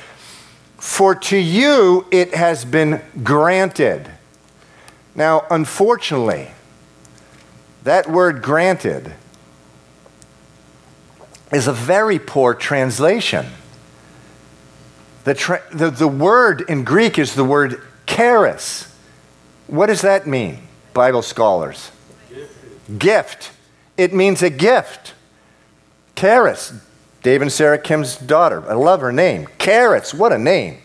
for 0.79 1.15
to 1.15 1.37
you 1.37 2.07
it 2.11 2.35
has 2.35 2.65
been 2.65 3.01
granted. 3.23 4.11
Now, 5.15 5.45
unfortunately, 5.51 6.49
that 7.85 8.11
word 8.11 8.43
granted 8.43 9.13
is 11.53 11.69
a 11.69 11.73
very 11.73 12.19
poor 12.19 12.55
translation. 12.55 13.47
The, 15.25 15.35
tra- 15.35 15.63
the, 15.73 15.91
the 15.91 16.09
word 16.09 16.65
in 16.69 16.83
Greek 16.83 17.19
is 17.19 17.35
the 17.35 17.45
word 17.45 17.81
charis. 18.07 18.93
What 19.67 19.87
does 19.87 20.01
that 20.01 20.27
mean, 20.27 20.59
Bible 20.95 21.23
scholars? 21.23 21.91
Gift. 22.29 22.99
gift. 22.99 23.51
It 23.97 24.13
means 24.13 24.43
a 24.43 24.51
gift. 24.51 25.15
Charis, 26.23 26.73
Dave 27.25 27.43
and 27.43 27.51
Sarah 27.51 27.79
Kim's 27.79 28.15
daughter. 28.15 28.63
I 28.71 28.75
love 28.75 29.01
her 29.01 29.11
name. 29.11 29.49
Charis, 29.59 30.15
what 30.15 30.33
a 30.33 30.39
name. 30.39 30.79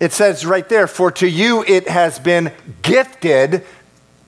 It 0.00 0.10
says 0.10 0.44
right 0.44 0.68
there, 0.68 0.88
for 0.88 1.12
to 1.12 1.28
you 1.28 1.64
it 1.68 1.86
has 1.86 2.18
been 2.18 2.50
gifted 2.82 3.64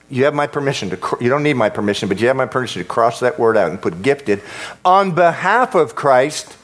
you 0.09 0.23
have 0.27 0.35
my 0.35 0.47
permission 0.47 0.91
to, 0.91 1.17
you 1.21 1.29
don't 1.29 1.43
need 1.43 1.55
my 1.55 1.69
permission, 1.69 2.09
but 2.09 2.21
you 2.21 2.29
have 2.29 2.37
my 2.37 2.47
permission 2.47 2.81
to 2.81 2.87
cross 2.87 3.19
that 3.19 3.37
word 3.37 3.57
out 3.57 3.73
and 3.73 3.83
put 3.83 4.03
gifted 4.03 4.41
on 4.85 5.13
behalf 5.13 5.75
of 5.75 5.97
Christ, 5.97 6.57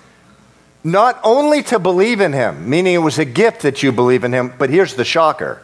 not 0.85 1.19
only 1.25 1.65
to 1.65 1.81
believe 1.81 2.21
in 2.21 2.33
him, 2.33 2.71
meaning 2.71 2.95
it 2.95 2.99
was 2.99 3.19
a 3.19 3.25
gift 3.25 3.63
that 3.63 3.83
you 3.83 3.91
believe 3.91 4.23
in 4.23 4.33
him, 4.33 4.55
but 4.57 4.71
here's 4.71 4.95
the 4.95 5.05
shocker, 5.05 5.61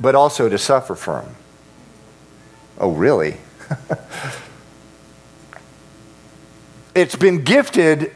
but 0.00 0.16
also 0.16 0.48
to 0.48 0.58
suffer 0.58 0.96
for 0.96 1.20
him. 1.20 1.36
Oh, 2.78 2.90
really? 2.90 3.36
it's 6.98 7.14
been 7.14 7.44
gifted 7.44 8.12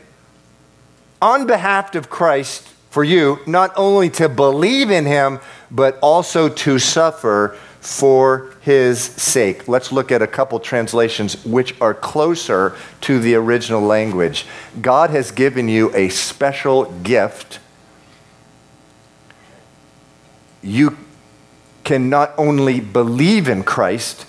on 1.20 1.46
behalf 1.46 1.94
of 1.94 2.10
Christ 2.10 2.66
for 2.90 3.04
you, 3.04 3.38
not 3.46 3.72
only 3.76 4.10
to 4.10 4.28
believe 4.28 4.90
in 4.90 5.06
him, 5.06 5.38
but 5.70 6.00
also 6.02 6.48
to 6.48 6.80
suffer 6.80 7.56
for 7.80 8.56
his 8.60 9.00
sake. 9.00 9.68
Let's 9.68 9.92
look 9.92 10.10
at 10.10 10.20
a 10.20 10.26
couple 10.26 10.58
translations 10.58 11.44
which 11.44 11.80
are 11.80 11.94
closer 11.94 12.76
to 13.02 13.20
the 13.20 13.36
original 13.36 13.80
language. 13.80 14.46
God 14.80 15.10
has 15.10 15.30
given 15.30 15.68
you 15.68 15.94
a 15.94 16.08
special 16.08 16.90
gift. 17.02 17.60
You 20.60 20.98
can 21.84 22.10
not 22.10 22.32
only 22.36 22.80
believe 22.80 23.48
in 23.48 23.62
Christ, 23.62 24.26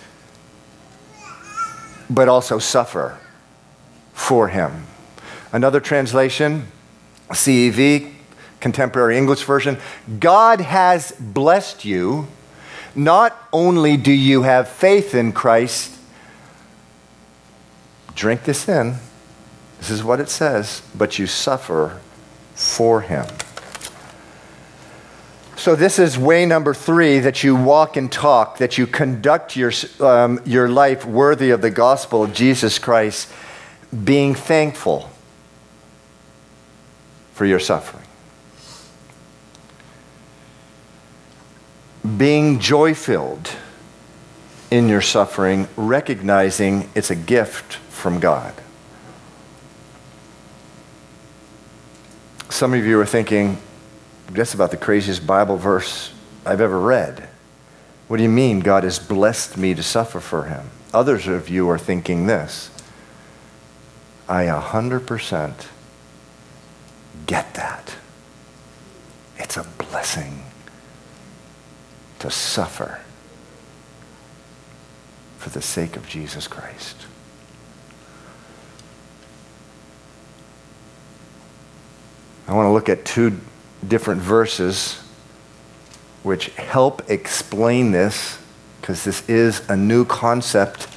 but 2.08 2.30
also 2.30 2.60
suffer 2.60 3.18
for 4.14 4.48
him. 4.48 4.86
Another 5.52 5.80
translation, 5.80 6.68
CEV, 7.30 8.14
Contemporary 8.60 9.18
English 9.18 9.44
Version 9.44 9.78
God 10.20 10.62
has 10.62 11.12
blessed 11.20 11.84
you 11.84 12.28
not 12.96 13.38
only 13.52 13.98
do 13.98 14.12
you 14.12 14.44
have 14.44 14.70
faith 14.70 15.14
in 15.14 15.32
Christ, 15.34 15.98
drink 18.16 18.44
this 18.44 18.70
in. 18.70 18.96
This 19.80 19.90
is 19.90 20.04
what 20.04 20.20
it 20.20 20.30
says, 20.30 20.82
but 20.96 21.20
you 21.20 21.28
suffer 21.28 22.00
for 22.56 23.02
him. 23.02 23.26
So, 25.56 25.76
this 25.76 26.00
is 26.00 26.18
way 26.18 26.46
number 26.46 26.74
three 26.74 27.20
that 27.20 27.44
you 27.44 27.56
walk 27.56 27.96
and 27.96 28.12
talk, 28.12 28.58
that 28.58 28.78
you 28.78 28.88
conduct 28.88 29.56
your, 29.56 29.72
um, 30.00 30.42
your 30.46 30.68
life 30.68 31.06
worthy 31.06 31.52
of 31.52 31.62
the 31.62 31.70
gospel 31.70 32.24
of 32.24 32.34
Jesus 32.34 32.80
Christ, 32.80 33.30
being 34.04 34.36
thankful 34.36 35.10
for 37.34 37.46
your 37.46 37.60
suffering. 37.60 38.04
being 42.18 42.60
joy 42.60 42.94
filled 42.94 43.50
in 44.70 44.90
your 44.90 45.02
suffering, 45.02 45.68
recognizing 45.76 46.90
it's 46.96 47.12
a 47.12 47.16
gift 47.16 47.76
from 47.76 48.20
God. 48.20 48.54
Some 52.50 52.74
of 52.74 52.86
you 52.86 53.00
are 53.00 53.06
thinking, 53.06 53.58
that's 54.32 54.54
about 54.54 54.72
the 54.72 54.78
craziest 54.78 55.26
Bible 55.26 55.58
verse 55.58 56.14
I've 56.46 56.62
ever 56.62 56.80
read. 56.80 57.30
What 58.08 58.18
do 58.18 58.24
you 58.24 58.30
mean 58.30 58.60
God 58.60 58.84
has 58.84 59.00
blessed 59.00 59.58
me 59.58 59.74
to 59.74 59.84
suffer 59.84 60.20
for 60.20 60.44
him? 60.44 60.70
Others 60.94 61.28
of 61.28 61.50
you 61.50 61.70
are 61.70 61.80
thinking 61.80 62.28
this 62.28 62.70
I 64.28 64.46
100% 64.46 65.68
get 67.26 67.54
that. 67.56 67.96
It's 69.38 69.58
a 69.58 69.64
blessing 69.64 70.44
to 72.20 72.32
suffer 72.32 73.02
for 75.38 75.50
the 75.50 75.62
sake 75.62 75.98
of 75.98 76.08
Jesus 76.08 76.48
Christ. 76.48 76.96
I 82.48 82.54
want 82.54 82.68
to 82.68 82.72
look 82.72 82.90
at 82.90 83.04
two 83.06 83.40
different 83.86 84.22
verses 84.22 85.02
which 86.24 86.48
help 86.56 87.10
explain 87.10 87.92
this 87.92 88.38
because 88.80 89.04
this 89.04 89.28
is 89.30 89.68
a 89.70 89.76
new 89.76 90.06
concept 90.06 90.88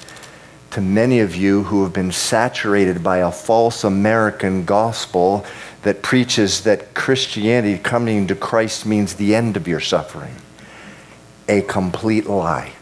to 0.76 0.82
many 0.82 1.20
of 1.20 1.34
you 1.34 1.62
who 1.62 1.82
have 1.84 1.94
been 1.94 2.12
saturated 2.12 3.02
by 3.02 3.16
a 3.16 3.32
false 3.32 3.82
American 3.82 4.66
gospel 4.66 5.42
that 5.84 6.02
preaches 6.02 6.64
that 6.64 6.92
Christianity, 6.92 7.78
coming 7.78 8.26
to 8.26 8.34
Christ, 8.34 8.84
means 8.84 9.14
the 9.14 9.34
end 9.34 9.56
of 9.56 9.66
your 9.66 9.80
suffering 9.80 10.34
a 11.48 11.62
complete 11.62 12.26
lie. 12.26 12.72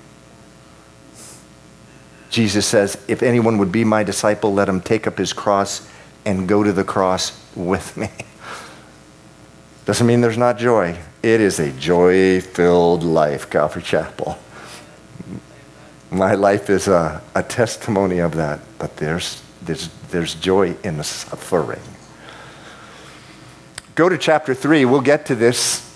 Jesus 2.31 2.67
says, 2.67 2.99
If 3.07 3.23
anyone 3.23 3.59
would 3.59 3.71
be 3.71 3.85
my 3.85 4.03
disciple, 4.03 4.53
let 4.53 4.69
him 4.69 4.81
take 4.81 5.07
up 5.07 5.17
his 5.17 5.33
cross 5.33 5.89
and 6.25 6.49
go 6.49 6.65
to 6.65 6.73
the 6.73 6.83
cross 6.83 7.41
with 7.55 7.97
me. 7.97 8.11
Doesn't 9.85 10.05
mean 10.05 10.21
there's 10.21 10.37
not 10.37 10.59
joy. 10.59 10.99
It 11.23 11.41
is 11.41 11.61
a 11.61 11.71
joy 11.71 12.41
filled 12.41 13.05
life, 13.05 13.49
Calvary 13.49 13.83
Chapel. 13.85 14.37
My 16.15 16.35
life 16.35 16.71
is 16.71 16.87
a, 16.87 17.21
a 17.35 17.43
testimony 17.43 18.21
of 18.21 18.37
that, 18.37 18.61
but 18.79 18.97
there's, 18.99 19.43
there's, 19.63 19.89
there's 20.13 20.37
joy 20.37 20.77
in 20.85 20.97
the 20.97 21.03
suffering. 21.03 21.81
Go 23.97 24.09
to 24.09 24.17
chapter 24.17 24.55
3. 24.55 24.85
We'll 24.85 25.01
get 25.01 25.27
to 25.27 25.35
this, 25.35 25.93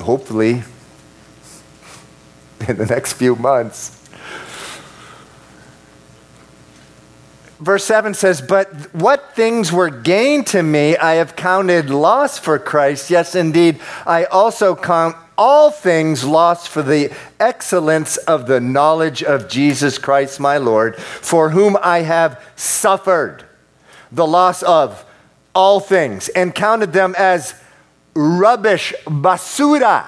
hopefully, 0.00 0.62
in 2.68 2.78
the 2.78 2.86
next 2.86 3.12
few 3.12 3.36
months. 3.36 4.00
Verse 7.60 7.84
7 7.84 8.14
says, 8.14 8.40
But 8.40 8.94
what 8.94 9.34
things 9.36 9.70
were 9.70 9.90
gained 9.90 10.46
to 10.48 10.62
me, 10.62 10.96
I 10.96 11.16
have 11.16 11.36
counted 11.36 11.90
loss 11.90 12.38
for 12.38 12.58
Christ. 12.58 13.10
Yes, 13.10 13.34
indeed, 13.34 13.78
I 14.06 14.24
also 14.24 14.74
count 14.74 15.16
all 15.36 15.70
things 15.70 16.24
lost 16.24 16.68
for 16.68 16.82
the 16.82 17.12
excellence 17.40 18.16
of 18.16 18.46
the 18.46 18.60
knowledge 18.60 19.22
of 19.22 19.48
Jesus 19.48 19.98
Christ 19.98 20.38
my 20.38 20.58
Lord, 20.58 20.96
for 20.96 21.50
whom 21.50 21.76
I 21.82 22.00
have 22.00 22.40
suffered 22.56 23.44
the 24.12 24.26
loss 24.26 24.62
of 24.62 25.04
all 25.54 25.80
things, 25.80 26.28
and 26.30 26.54
counted 26.54 26.92
them 26.92 27.14
as 27.16 27.54
rubbish, 28.14 28.92
basura, 29.04 30.06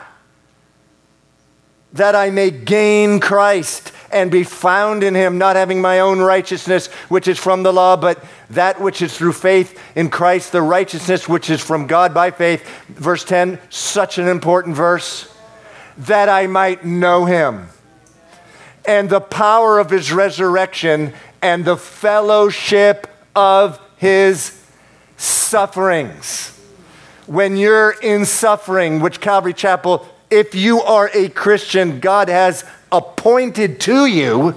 that 1.93 2.15
I 2.15 2.31
may 2.31 2.51
gain 2.51 3.21
Christ 3.21 3.93
and 4.13 4.31
be 4.31 4.45
found 4.45 5.03
in 5.03 5.15
him, 5.15 5.39
not 5.39 5.57
having 5.57 5.81
my 5.81 6.01
own 6.01 6.21
righteousness, 6.21 6.87
which 7.09 7.29
is 7.29 7.39
from 7.39 7.63
the 7.63 7.73
law, 7.73 7.97
but 7.97 8.23
that 8.51 8.81
which 8.81 9.03
is 9.03 9.17
through 9.17 9.33
faith 9.33 9.81
in 9.95 10.11
Christ, 10.11 10.53
the 10.53 10.63
righteousness 10.63 11.29
which 11.29 11.51
is 11.51 11.61
from 11.61 11.87
God 11.87 12.15
by 12.15 12.31
faith. 12.31 12.67
Verse 12.89 13.25
10, 13.25 13.59
such 13.71 14.19
an 14.19 14.29
important 14.29 14.77
verse, 14.77 15.33
that 15.99 16.29
I 16.29 16.47
might 16.47 16.85
know 16.85 17.25
him 17.25 17.69
and 18.87 19.11
the 19.11 19.21
power 19.21 19.79
of 19.79 19.91
his 19.91 20.13
resurrection 20.13 21.13
and 21.43 21.65
the 21.65 21.77
fellowship 21.77 23.07
of 23.35 23.81
his 23.97 24.63
sufferings. 25.17 26.53
When 27.27 27.57
you're 27.57 27.91
in 28.03 28.25
suffering, 28.25 29.01
which 29.01 29.21
Calvary 29.21 29.55
Chapel, 29.55 30.07
if 30.31 30.55
you 30.55 30.83
are 30.83 31.11
a 31.13 31.29
Christian, 31.29 31.99
God 31.99 32.29
has 32.29 32.65
appointed 32.93 33.81
to 33.81 34.07
you 34.07 34.55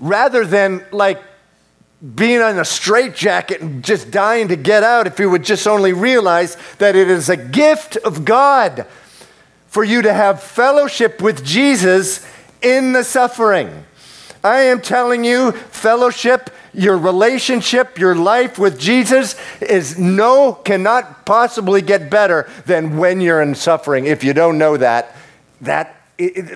rather 0.00 0.44
than 0.44 0.84
like 0.90 1.22
being 2.14 2.40
on 2.40 2.58
a 2.58 2.64
straitjacket 2.64 3.60
and 3.60 3.84
just 3.84 4.10
dying 4.10 4.48
to 4.48 4.56
get 4.56 4.82
out 4.82 5.06
if 5.06 5.20
you 5.20 5.30
would 5.30 5.44
just 5.44 5.66
only 5.68 5.92
realize 5.92 6.56
that 6.78 6.96
it 6.96 7.08
is 7.08 7.28
a 7.28 7.36
gift 7.36 7.96
of 7.98 8.24
God 8.24 8.86
for 9.68 9.84
you 9.84 10.02
to 10.02 10.12
have 10.12 10.42
fellowship 10.42 11.22
with 11.22 11.44
Jesus 11.44 12.26
in 12.60 12.92
the 12.92 13.04
suffering. 13.04 13.84
I 14.42 14.62
am 14.62 14.80
telling 14.80 15.24
you, 15.24 15.52
fellowship, 15.52 16.50
your 16.74 16.98
relationship, 16.98 17.98
your 17.98 18.16
life 18.16 18.58
with 18.58 18.80
Jesus 18.80 19.36
is 19.60 19.96
no, 19.96 20.54
cannot 20.54 21.24
possibly 21.24 21.80
get 21.80 22.10
better 22.10 22.50
than 22.66 22.96
when 22.96 23.20
you're 23.20 23.40
in 23.40 23.54
suffering. 23.54 24.06
If 24.06 24.24
you 24.24 24.32
don't 24.32 24.58
know 24.58 24.76
that, 24.76 25.14
that 25.62 25.96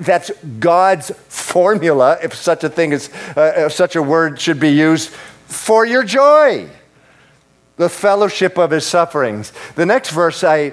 that's 0.01 0.31
God's 0.61 1.11
formula, 1.29 2.19
if 2.23 2.35
such 2.35 2.63
a 2.63 2.69
thing 2.69 2.93
is, 2.93 3.13
uh, 3.37 3.69
such 3.69 3.97
a 3.97 4.03
word 4.03 4.41
should 4.41 4.61
be 4.61 4.71
used, 4.71 5.11
for 5.47 5.87
your 5.87 6.05
joy. 6.05 6.69
The 7.77 7.89
fellowship 7.89 8.59
of 8.59 8.71
his 8.71 8.87
sufferings. 8.87 9.53
The 9.75 9.87
next 9.87 10.11
verse 10.11 10.45
I, 10.45 10.73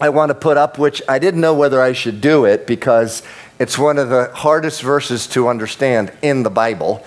I 0.00 0.08
want 0.10 0.30
to 0.30 0.34
put 0.34 0.56
up, 0.56 0.78
which 0.78 1.00
I 1.08 1.18
didn't 1.18 1.40
know 1.40 1.54
whether 1.54 1.80
I 1.80 1.92
should 1.92 2.20
do 2.20 2.44
it 2.44 2.66
because 2.66 3.22
it's 3.58 3.78
one 3.78 3.98
of 3.98 4.08
the 4.08 4.30
hardest 4.34 4.82
verses 4.82 5.26
to 5.28 5.48
understand 5.48 6.12
in 6.22 6.42
the 6.42 6.50
Bible. 6.50 7.04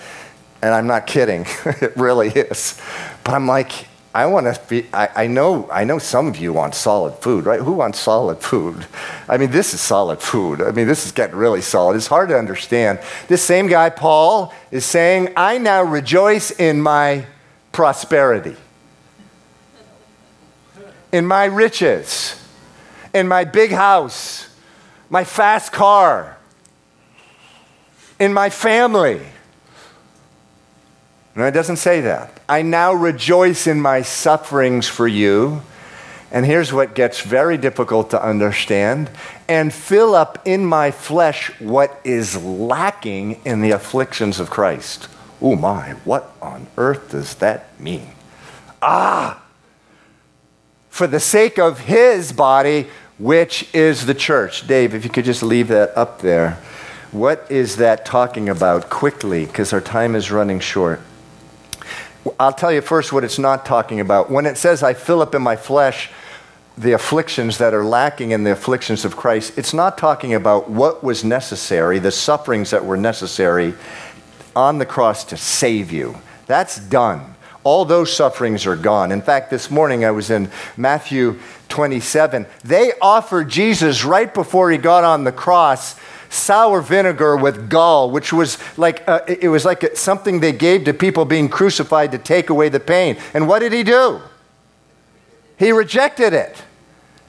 And 0.60 0.74
I'm 0.74 0.86
not 0.86 1.06
kidding, 1.06 1.46
it 1.64 1.96
really 1.96 2.28
is. 2.28 2.80
But 3.24 3.34
I'm 3.34 3.46
like, 3.46 3.86
I 4.14 4.26
want 4.26 4.54
to 4.54 4.60
be, 4.68 4.86
I, 4.92 5.24
I, 5.24 5.26
know, 5.26 5.68
I 5.72 5.84
know 5.84 5.98
some 5.98 6.26
of 6.26 6.36
you 6.36 6.52
want 6.52 6.74
solid 6.74 7.14
food, 7.14 7.46
right? 7.46 7.60
Who 7.60 7.72
wants 7.72 7.98
solid 7.98 8.40
food? 8.40 8.86
I 9.26 9.38
mean, 9.38 9.50
this 9.50 9.72
is 9.72 9.80
solid 9.80 10.20
food. 10.20 10.60
I 10.60 10.70
mean, 10.70 10.86
this 10.86 11.06
is 11.06 11.12
getting 11.12 11.36
really 11.36 11.62
solid. 11.62 11.96
It's 11.96 12.08
hard 12.08 12.28
to 12.28 12.36
understand. 12.36 13.00
This 13.28 13.42
same 13.42 13.68
guy, 13.68 13.88
Paul, 13.88 14.52
is 14.70 14.84
saying, 14.84 15.32
I 15.34 15.56
now 15.56 15.82
rejoice 15.82 16.50
in 16.50 16.82
my 16.82 17.24
prosperity, 17.72 18.56
in 21.10 21.24
my 21.26 21.46
riches, 21.46 22.38
in 23.14 23.26
my 23.28 23.44
big 23.44 23.70
house, 23.70 24.46
my 25.08 25.24
fast 25.24 25.72
car, 25.72 26.36
in 28.18 28.34
my 28.34 28.50
family. 28.50 29.22
No, 31.34 31.46
it 31.46 31.52
doesn't 31.52 31.76
say 31.76 32.02
that. 32.02 32.40
I 32.48 32.62
now 32.62 32.92
rejoice 32.92 33.66
in 33.66 33.80
my 33.80 34.02
sufferings 34.02 34.86
for 34.86 35.08
you. 35.08 35.62
And 36.30 36.46
here's 36.46 36.72
what 36.72 36.94
gets 36.94 37.20
very 37.20 37.58
difficult 37.58 38.10
to 38.10 38.22
understand 38.22 39.10
and 39.48 39.72
fill 39.72 40.14
up 40.14 40.38
in 40.46 40.64
my 40.64 40.90
flesh 40.90 41.50
what 41.60 42.00
is 42.04 42.42
lacking 42.42 43.40
in 43.44 43.60
the 43.60 43.70
afflictions 43.70 44.40
of 44.40 44.48
Christ. 44.48 45.08
Oh 45.42 45.56
my, 45.56 45.92
what 46.04 46.34
on 46.40 46.68
earth 46.78 47.10
does 47.10 47.34
that 47.36 47.78
mean? 47.78 48.12
Ah, 48.80 49.42
for 50.88 51.06
the 51.06 51.20
sake 51.20 51.58
of 51.58 51.80
his 51.80 52.32
body, 52.32 52.86
which 53.18 53.68
is 53.74 54.06
the 54.06 54.14
church. 54.14 54.66
Dave, 54.66 54.94
if 54.94 55.04
you 55.04 55.10
could 55.10 55.24
just 55.24 55.42
leave 55.42 55.68
that 55.68 55.96
up 55.96 56.20
there. 56.20 56.58
What 57.10 57.46
is 57.50 57.76
that 57.76 58.06
talking 58.06 58.48
about 58.48 58.88
quickly? 58.88 59.44
Because 59.44 59.72
our 59.72 59.80
time 59.80 60.14
is 60.14 60.30
running 60.30 60.60
short. 60.60 61.00
I'll 62.38 62.52
tell 62.52 62.72
you 62.72 62.80
first 62.80 63.12
what 63.12 63.24
it's 63.24 63.38
not 63.38 63.66
talking 63.66 64.00
about. 64.00 64.30
When 64.30 64.46
it 64.46 64.56
says, 64.56 64.82
I 64.82 64.94
fill 64.94 65.22
up 65.22 65.34
in 65.34 65.42
my 65.42 65.56
flesh 65.56 66.10
the 66.78 66.92
afflictions 66.92 67.58
that 67.58 67.74
are 67.74 67.84
lacking 67.84 68.30
in 68.30 68.44
the 68.44 68.52
afflictions 68.52 69.04
of 69.04 69.16
Christ, 69.16 69.58
it's 69.58 69.74
not 69.74 69.98
talking 69.98 70.34
about 70.34 70.70
what 70.70 71.04
was 71.04 71.22
necessary, 71.22 71.98
the 71.98 72.10
sufferings 72.10 72.70
that 72.70 72.84
were 72.84 72.96
necessary 72.96 73.74
on 74.56 74.78
the 74.78 74.86
cross 74.86 75.24
to 75.24 75.36
save 75.36 75.92
you. 75.92 76.16
That's 76.46 76.78
done. 76.78 77.34
All 77.64 77.84
those 77.84 78.14
sufferings 78.14 78.66
are 78.66 78.76
gone. 78.76 79.12
In 79.12 79.22
fact, 79.22 79.50
this 79.50 79.70
morning 79.70 80.04
I 80.04 80.10
was 80.10 80.30
in 80.30 80.50
Matthew 80.76 81.38
27. 81.68 82.46
They 82.64 82.92
offered 83.00 83.48
Jesus 83.48 84.04
right 84.04 84.32
before 84.32 84.70
he 84.70 84.78
got 84.78 85.04
on 85.04 85.24
the 85.24 85.32
cross 85.32 85.94
sour 86.32 86.80
vinegar 86.80 87.36
with 87.36 87.68
gall, 87.68 88.10
which 88.10 88.32
was 88.32 88.58
like, 88.78 89.06
uh, 89.06 89.20
it 89.28 89.48
was 89.48 89.64
like 89.64 89.96
something 89.96 90.40
they 90.40 90.52
gave 90.52 90.84
to 90.84 90.94
people 90.94 91.24
being 91.24 91.48
crucified 91.48 92.10
to 92.12 92.18
take 92.18 92.50
away 92.50 92.68
the 92.68 92.80
pain. 92.80 93.18
And 93.34 93.46
what 93.46 93.58
did 93.58 93.72
he 93.72 93.82
do? 93.82 94.20
He 95.58 95.72
rejected 95.72 96.32
it. 96.32 96.62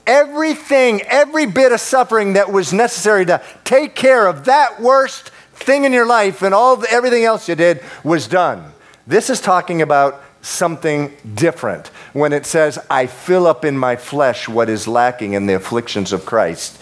Everything, 0.08 1.02
every 1.04 1.46
bit 1.46 1.72
of 1.72 1.80
suffering 1.80 2.34
that 2.34 2.52
was 2.52 2.74
necessary 2.74 3.26
to 3.26 3.42
take 3.64 3.96
care 3.96 4.28
of 4.28 4.46
that 4.46 4.82
worst 4.82 5.30
thing 5.54 5.84
in 5.84 5.94
your 5.94 6.06
life 6.06 6.42
and 6.42 6.54
all 6.54 6.78
the, 6.78 6.92
everything 6.92 7.24
else 7.24 7.48
you 7.48 7.56
did 7.56 7.82
was 8.04 8.28
done. 8.28 8.74
This 9.06 9.30
is 9.30 9.40
talking 9.40 9.82
about 9.82 10.22
something 10.42 11.16
different 11.36 11.88
when 12.12 12.34
it 12.34 12.46
says, 12.46 12.80
I 12.90 13.08
fill 13.08 13.48
up 13.48 13.64
in 13.64 13.78
my 13.78 13.96
flesh 13.96 14.50
what 14.50 14.70
is 14.70 14.88
lacking 14.88 15.34
in 15.34 15.46
the 15.46 15.54
afflictions 15.56 16.12
of 16.12 16.26
Christ 16.26 16.80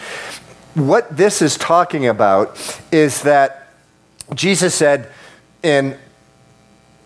what 0.74 1.16
this 1.16 1.42
is 1.42 1.58
talking 1.58 2.08
about 2.08 2.58
is 2.92 3.24
that 3.24 3.68
Jesus 4.34 4.74
said 4.74 5.10
in 5.64 5.98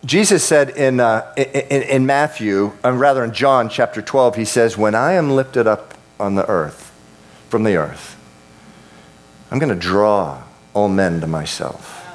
Jesus 0.06 0.44
said 0.44 0.70
in, 0.70 1.00
uh, 1.00 1.34
in, 1.36 1.82
in, 1.82 2.06
Matthew, 2.06 2.74
or 2.84 2.92
uh, 2.92 2.96
rather 2.96 3.24
in 3.24 3.34
John 3.34 3.70
chapter 3.70 4.04
12, 4.04 4.36
he 4.36 4.46
says, 4.46 4.78
When 4.78 4.94
I 4.94 5.14
am 5.14 5.32
lifted 5.32 5.66
up 5.66 5.96
on 6.20 6.36
the 6.36 6.48
earth, 6.48 6.94
from 7.50 7.64
the 7.64 7.76
earth, 7.76 8.16
I'm 9.50 9.58
going 9.58 9.74
to 9.74 9.80
draw 9.80 10.44
all 10.76 10.90
men 10.90 11.22
to 11.22 11.28
myself. 11.28 12.06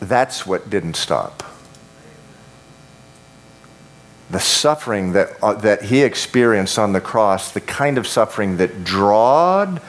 That's 0.00 0.46
what 0.46 0.70
didn't 0.70 0.96
stop 0.96 1.42
the 4.30 4.40
suffering 4.40 5.12
that, 5.12 5.30
uh, 5.42 5.54
that 5.54 5.82
he 5.82 6.02
experienced 6.02 6.78
on 6.78 6.92
the 6.92 7.00
cross, 7.00 7.52
the 7.52 7.60
kind 7.60 7.96
of 7.96 8.06
suffering 8.06 8.56
that 8.56 8.82
drawed, 8.82 9.80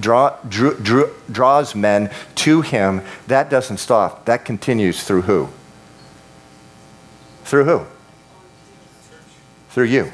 draw, 0.00 0.36
drew, 0.48 0.76
drew, 0.78 1.14
draws 1.30 1.74
men 1.74 2.10
to 2.34 2.60
him, 2.60 3.02
that 3.28 3.48
doesn't 3.50 3.76
stop. 3.76 4.24
That 4.24 4.44
continues 4.44 5.04
through 5.04 5.22
who? 5.22 5.48
Through 7.44 7.64
who? 7.64 7.86
Through 9.70 9.84
you. 9.84 10.12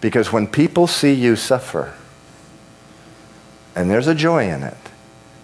Because 0.00 0.32
when 0.32 0.46
people 0.46 0.86
see 0.86 1.12
you 1.12 1.36
suffer, 1.36 1.94
and 3.74 3.90
there's 3.90 4.06
a 4.06 4.14
joy 4.14 4.48
in 4.48 4.62
it, 4.62 4.76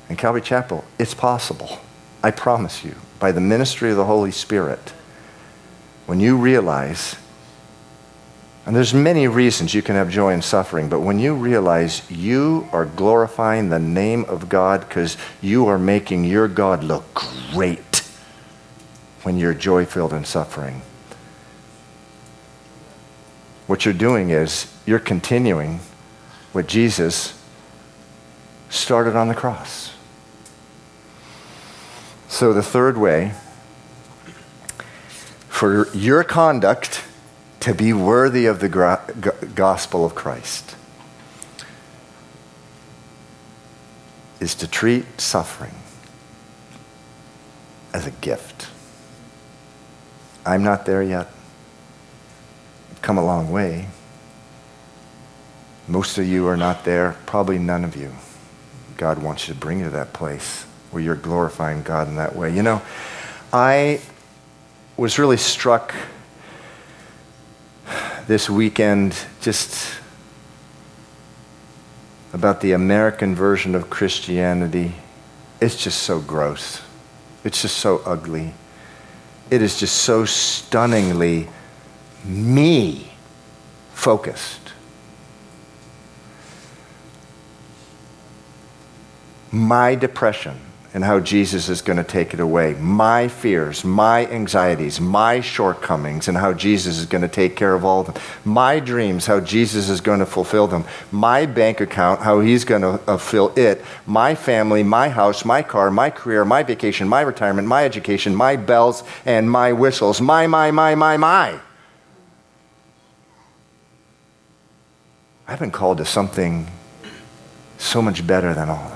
in 0.08 0.16
Calvary 0.16 0.40
Chapel, 0.40 0.84
it's 0.98 1.14
possible. 1.14 1.80
I 2.22 2.30
promise 2.30 2.84
you, 2.84 2.94
by 3.18 3.32
the 3.32 3.40
ministry 3.40 3.90
of 3.90 3.96
the 3.96 4.04
Holy 4.04 4.30
Spirit, 4.30 4.92
when 6.06 6.20
you 6.20 6.36
realize, 6.36 7.16
and 8.64 8.74
there's 8.74 8.94
many 8.94 9.28
reasons 9.28 9.74
you 9.74 9.82
can 9.82 9.96
have 9.96 10.08
joy 10.08 10.32
in 10.32 10.42
suffering, 10.42 10.88
but 10.88 11.00
when 11.00 11.18
you 11.18 11.34
realize 11.34 12.08
you 12.10 12.68
are 12.72 12.86
glorifying 12.86 13.68
the 13.68 13.78
name 13.78 14.24
of 14.24 14.48
God 14.48 14.80
because 14.88 15.16
you 15.40 15.66
are 15.66 15.78
making 15.78 16.24
your 16.24 16.48
God 16.48 16.82
look 16.82 17.04
great 17.14 18.02
when 19.22 19.36
you're 19.36 19.54
joy 19.54 19.84
filled 19.84 20.12
in 20.12 20.24
suffering, 20.24 20.82
what 23.66 23.84
you're 23.84 23.94
doing 23.94 24.30
is 24.30 24.72
you're 24.86 25.00
continuing 25.00 25.80
what 26.52 26.68
Jesus 26.68 27.36
started 28.68 29.16
on 29.16 29.28
the 29.28 29.34
cross. 29.34 29.92
So, 32.28 32.52
the 32.52 32.62
third 32.62 32.96
way 32.96 33.32
for 35.56 35.88
your 35.94 36.22
conduct 36.22 37.02
to 37.60 37.72
be 37.72 37.90
worthy 37.90 38.44
of 38.44 38.60
the 38.60 38.68
gospel 39.54 40.04
of 40.04 40.14
Christ 40.14 40.76
is 44.38 44.54
to 44.56 44.68
treat 44.68 45.18
suffering 45.18 45.74
as 47.94 48.06
a 48.06 48.10
gift. 48.10 48.68
I'm 50.44 50.62
not 50.62 50.84
there 50.84 51.02
yet. 51.02 51.30
I've 52.90 53.00
come 53.00 53.16
a 53.16 53.24
long 53.24 53.50
way. 53.50 53.88
Most 55.88 56.18
of 56.18 56.26
you 56.26 56.46
are 56.48 56.58
not 56.58 56.84
there, 56.84 57.16
probably 57.24 57.58
none 57.58 57.82
of 57.82 57.96
you. 57.96 58.12
God 58.98 59.22
wants 59.22 59.48
you 59.48 59.54
to 59.54 59.60
bring 59.60 59.78
you 59.78 59.86
to 59.86 59.90
that 59.92 60.12
place 60.12 60.64
where 60.90 61.02
you're 61.02 61.16
glorifying 61.16 61.82
God 61.82 62.08
in 62.08 62.16
that 62.16 62.36
way. 62.36 62.54
You 62.54 62.62
know, 62.62 62.82
I 63.54 64.02
was 64.96 65.18
really 65.18 65.36
struck 65.36 65.94
this 68.26 68.48
weekend 68.48 69.14
just 69.40 69.94
about 72.32 72.60
the 72.60 72.72
American 72.72 73.34
version 73.34 73.74
of 73.74 73.90
Christianity. 73.90 74.94
It's 75.60 75.76
just 75.76 76.02
so 76.02 76.20
gross. 76.20 76.82
It's 77.44 77.62
just 77.62 77.76
so 77.76 78.02
ugly. 78.04 78.54
It 79.50 79.62
is 79.62 79.78
just 79.78 79.96
so 79.96 80.24
stunningly 80.24 81.48
me 82.24 83.12
focused. 83.92 84.72
My 89.52 89.94
depression, 89.94 90.58
and 90.96 91.04
how 91.04 91.20
Jesus 91.20 91.68
is 91.68 91.82
going 91.82 91.98
to 91.98 92.02
take 92.02 92.32
it 92.32 92.40
away. 92.40 92.72
My 92.72 93.28
fears, 93.28 93.84
my 93.84 94.26
anxieties, 94.28 94.98
my 94.98 95.40
shortcomings, 95.42 96.26
and 96.26 96.38
how 96.38 96.54
Jesus 96.54 96.96
is 96.96 97.04
going 97.04 97.20
to 97.20 97.28
take 97.28 97.54
care 97.54 97.74
of 97.74 97.84
all 97.84 98.00
of 98.00 98.06
them. 98.06 98.22
My 98.46 98.80
dreams, 98.80 99.26
how 99.26 99.40
Jesus 99.40 99.90
is 99.90 100.00
going 100.00 100.20
to 100.20 100.24
fulfill 100.26 100.66
them. 100.66 100.86
My 101.12 101.44
bank 101.44 101.82
account, 101.82 102.22
how 102.22 102.40
he's 102.40 102.64
going 102.64 102.80
to 102.80 102.98
uh, 103.06 103.18
fill 103.18 103.52
it. 103.58 103.84
My 104.06 104.34
family, 104.34 104.82
my 104.82 105.10
house, 105.10 105.44
my 105.44 105.60
car, 105.60 105.90
my 105.90 106.08
career, 106.08 106.46
my 106.46 106.62
vacation, 106.62 107.06
my 107.06 107.20
retirement, 107.20 107.68
my 107.68 107.84
education, 107.84 108.34
my 108.34 108.56
bells 108.56 109.04
and 109.26 109.50
my 109.50 109.74
whistles. 109.74 110.22
My, 110.22 110.46
my, 110.46 110.70
my, 110.70 110.94
my, 110.94 111.18
my. 111.18 111.60
I've 115.46 115.58
been 115.58 115.70
called 115.70 115.98
to 115.98 116.06
something 116.06 116.66
so 117.76 118.00
much 118.00 118.26
better 118.26 118.54
than 118.54 118.70
all 118.70 118.88
that. 118.94 118.95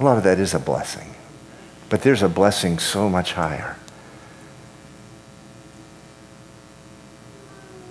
A 0.00 0.04
lot 0.04 0.18
of 0.18 0.24
that 0.24 0.38
is 0.38 0.54
a 0.54 0.58
blessing. 0.58 1.14
But 1.88 2.02
there's 2.02 2.22
a 2.22 2.28
blessing 2.28 2.78
so 2.78 3.08
much 3.08 3.34
higher. 3.34 3.76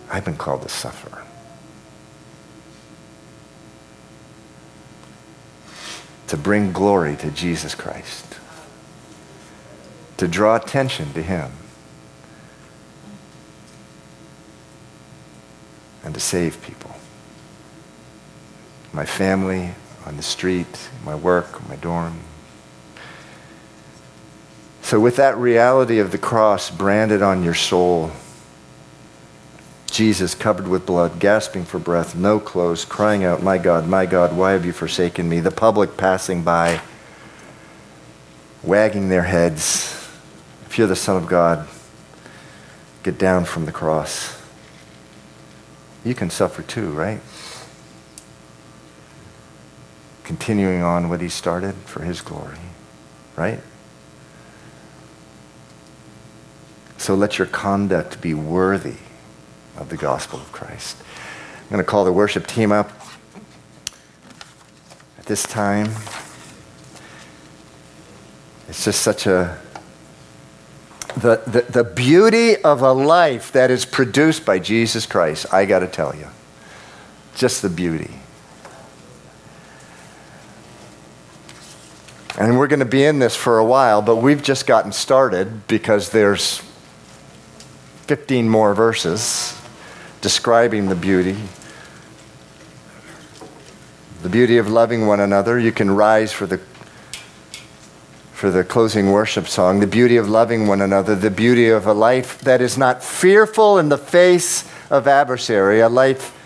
I've 0.10 0.26
been 0.26 0.38
called 0.38 0.64
to 0.64 0.70
suffer. 0.70 1.24
To 6.28 6.38
bring 6.38 6.72
glory 6.72 7.16
to 7.18 7.32
Jesus 7.32 7.76
Christ. 7.76 8.38
To 10.18 10.28
draw 10.28 10.56
attention 10.56 11.14
to 11.14 11.22
Him. 11.22 11.51
And 16.04 16.14
to 16.14 16.20
save 16.20 16.62
people. 16.62 16.91
My 18.91 19.06
family, 19.06 19.74
on 20.06 20.18
the 20.18 20.24
street, 20.24 20.89
my 21.06 21.16
work, 21.16 21.68
my 21.68 21.76
dorm. 21.76 22.20
So, 24.82 24.99
with 24.99 25.16
that 25.16 25.38
reality 25.38 25.99
of 25.99 26.12
the 26.12 26.18
cross 26.18 26.70
branded 26.70 27.22
on 27.22 27.43
your 27.43 27.54
soul, 27.54 28.12
Jesus 29.89 30.36
covered 30.36 30.68
with 30.68 30.86
blood, 30.86 31.20
gasping 31.20 31.66
for 31.66 31.80
breath, 31.80 32.16
no 32.16 32.39
clothes, 32.39 32.84
crying 32.84 33.24
out, 33.24 33.43
My 33.43 33.58
God, 33.58 33.88
my 33.88 34.06
God, 34.06 34.36
why 34.36 34.51
have 34.51 34.66
you 34.66 34.74
forsaken 34.74 35.30
me? 35.30 35.39
The 35.39 35.51
public 35.51 35.97
passing 35.97 36.43
by, 36.43 36.82
wagging 38.64 39.10
their 39.10 39.24
heads. 39.24 39.93
If 40.66 40.78
you're 40.78 40.88
the 40.88 40.95
Son 40.95 41.16
of 41.16 41.28
God, 41.28 41.68
get 43.04 43.18
down 43.18 43.45
from 43.45 43.66
the 43.66 43.72
cross. 43.72 44.41
You 46.04 46.16
can 46.16 46.30
suffer 46.30 46.64
too, 46.64 46.89
right? 46.89 47.22
Continuing 50.24 50.82
on 50.82 51.09
what 51.09 51.21
he 51.21 51.30
started 51.30 51.76
for 51.86 52.03
his 52.03 52.21
glory, 52.21 52.57
right? 53.36 53.59
So 56.97 57.15
let 57.15 57.38
your 57.38 57.47
conduct 57.47 58.21
be 58.21 58.34
worthy 58.34 58.95
of 59.76 59.89
the 59.89 59.97
gospel 59.97 60.39
of 60.39 60.51
Christ. 60.51 60.97
I'm 61.63 61.69
going 61.69 61.80
to 61.80 61.89
call 61.89 62.05
the 62.05 62.13
worship 62.13 62.47
team 62.47 62.71
up 62.71 62.91
at 65.17 65.26
this 65.26 65.43
time. 65.43 65.91
It's 68.69 68.86
just 68.86 69.01
such 69.01 69.28
a 69.28 69.59
the, 71.17 71.41
the, 71.45 71.61
the 71.69 71.84
beauty 71.84 72.57
of 72.57 72.82
a 72.82 72.91
life 72.91 73.51
that 73.51 73.69
is 73.69 73.86
produced 73.86 74.45
by 74.45 74.59
Jesus 74.59 75.05
Christ, 75.05 75.45
I 75.53 75.65
got 75.65 75.80
to 75.80 75.88
tell 75.88 76.15
you. 76.15 76.28
Just 77.36 77.61
the 77.61 77.69
beauty. 77.69 78.11
And 82.43 82.59
we're 82.59 82.67
going 82.67 82.81
to 82.81 82.85
be 82.85 83.05
in 83.05 83.19
this 83.19 83.37
for 83.37 83.57
a 83.57 83.63
while, 83.63 84.01
but 84.01 84.17
we've 84.17 84.43
just 84.43 84.67
gotten 84.67 84.91
started 84.91 85.65
because 85.65 86.09
there's 86.09 86.61
15 88.07 88.49
more 88.49 88.73
verses 88.73 89.57
describing 90.19 90.89
the 90.89 90.95
beauty. 90.95 91.37
The 94.23 94.27
beauty 94.27 94.57
of 94.57 94.67
loving 94.67 95.07
one 95.07 95.21
another. 95.21 95.57
You 95.57 95.71
can 95.71 95.91
rise 95.91 96.33
for 96.33 96.45
the 96.45 96.57
for 98.33 98.51
the 98.51 98.65
closing 98.65 99.13
worship 99.13 99.47
song, 99.47 99.79
the 99.79 99.87
beauty 99.87 100.17
of 100.17 100.27
loving 100.27 100.67
one 100.67 100.81
another, 100.81 101.15
the 101.15 101.31
beauty 101.31 101.69
of 101.69 101.87
a 101.87 101.93
life 101.93 102.39
that 102.39 102.59
is 102.59 102.77
not 102.77 103.01
fearful 103.01 103.77
in 103.77 103.87
the 103.87 103.97
face 103.97 104.69
of 104.89 105.07
adversary, 105.07 105.79
a 105.79 105.87
life 105.87 106.37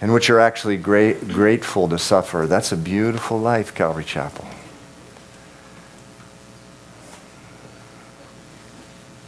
in 0.00 0.10
which 0.10 0.26
you're 0.26 0.40
actually 0.40 0.76
great, 0.76 1.28
grateful 1.28 1.88
to 1.88 2.00
suffer. 2.00 2.48
That's 2.48 2.72
a 2.72 2.76
beautiful 2.76 3.38
life, 3.38 3.72
Calvary 3.76 4.02
Chapel. 4.02 4.51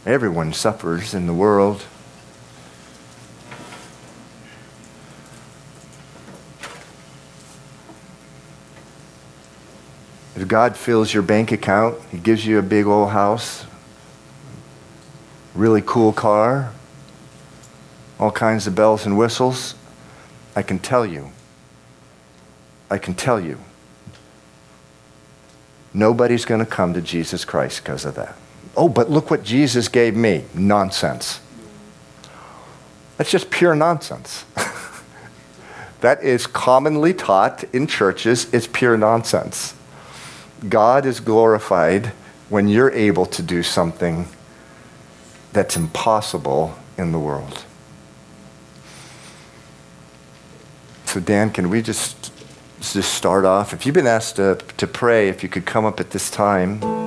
Everyone 0.05 0.53
suffers 0.53 1.15
in 1.15 1.25
the 1.25 1.33
world. 1.33 1.83
If 10.35 10.47
God 10.47 10.77
fills 10.77 11.11
your 11.11 11.23
bank 11.23 11.51
account, 11.51 11.97
He 12.11 12.19
gives 12.19 12.45
you 12.45 12.59
a 12.59 12.61
big 12.61 12.85
old 12.85 13.09
house, 13.09 13.65
really 15.55 15.81
cool 15.83 16.13
car, 16.13 16.71
all 18.19 18.31
kinds 18.31 18.67
of 18.67 18.75
bells 18.75 19.07
and 19.07 19.17
whistles, 19.17 19.73
I 20.55 20.61
can 20.61 20.77
tell 20.77 21.05
you, 21.05 21.31
I 22.91 22.99
can 22.99 23.15
tell 23.15 23.39
you, 23.39 23.57
nobody's 25.95 26.45
going 26.45 26.59
to 26.59 26.65
come 26.65 26.93
to 26.93 27.01
Jesus 27.01 27.43
Christ 27.43 27.83
because 27.83 28.05
of 28.05 28.13
that. 28.15 28.35
Oh, 28.77 28.89
but 28.89 29.09
look 29.09 29.31
what 29.31 29.43
Jesus 29.43 29.87
gave 29.87 30.15
me. 30.15 30.43
Nonsense. 30.53 31.39
That's 33.17 33.31
just 33.31 33.49
pure 33.49 33.75
nonsense. 33.75 34.45
that 36.01 36.21
is 36.23 36.47
commonly 36.47 37.13
taught 37.13 37.63
in 37.73 37.87
churches. 37.87 38.53
It's 38.53 38.67
pure 38.67 38.97
nonsense. 38.97 39.73
God 40.67 41.05
is 41.05 41.19
glorified 41.19 42.07
when 42.49 42.67
you're 42.67 42.91
able 42.91 43.25
to 43.27 43.41
do 43.41 43.63
something 43.63 44.27
that's 45.53 45.77
impossible 45.77 46.77
in 46.97 47.11
the 47.11 47.19
world. 47.19 47.63
So, 51.05 51.21
Dan, 51.21 51.49
can 51.51 51.69
we 51.69 51.81
just, 51.81 52.33
just 52.81 53.13
start 53.13 53.45
off? 53.45 53.71
If 53.71 53.85
you've 53.85 53.95
been 53.95 54.07
asked 54.07 54.35
to, 54.35 54.55
to 54.77 54.87
pray, 54.87 55.29
if 55.29 55.43
you 55.43 55.49
could 55.49 55.65
come 55.65 55.85
up 55.85 56.01
at 56.01 56.11
this 56.11 56.29
time. 56.29 57.04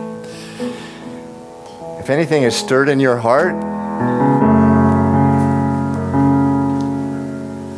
If 2.09 2.13
anything 2.13 2.45
is 2.45 2.57
stirred 2.57 2.89
in 2.89 3.01
your 3.01 3.19
heart, 3.19 3.55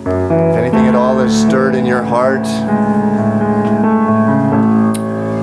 if 0.07 0.57
anything 0.57 0.87
at 0.87 0.95
all 0.95 1.19
is 1.19 1.37
stirred 1.37 1.75
in 1.75 1.85
your 1.85 2.05
heart 2.05 2.45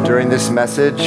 during 0.08 0.30
this 0.30 0.50
message, 0.50 1.02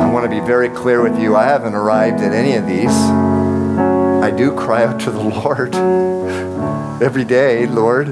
I 0.00 0.10
want 0.12 0.24
to 0.24 0.28
be 0.28 0.40
very 0.40 0.68
clear 0.68 1.00
with 1.00 1.18
you. 1.18 1.34
I 1.34 1.44
haven't 1.44 1.74
arrived 1.74 2.20
at 2.20 2.34
any 2.34 2.56
of 2.56 2.66
these. 2.66 2.90
I 2.90 4.30
do 4.30 4.54
cry 4.54 4.84
out 4.84 5.00
to 5.00 5.10
the 5.10 5.22
Lord 5.22 5.74
every 7.02 7.24
day, 7.24 7.66
Lord. 7.66 8.08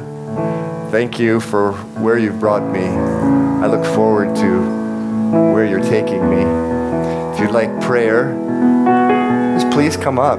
Thank 0.90 1.18
you 1.18 1.40
for 1.40 1.72
where 2.00 2.16
you've 2.16 2.40
brought 2.40 2.62
me. 2.62 2.86
I 2.86 3.66
look 3.66 3.84
forward 3.94 4.34
to 4.36 5.52
where 5.52 5.66
you're 5.66 5.84
taking 5.84 6.30
me. 6.30 6.73
You'd 7.44 7.52
like 7.52 7.78
prayer, 7.82 8.32
just 9.58 9.70
please 9.70 9.98
come 9.98 10.18
up. 10.18 10.38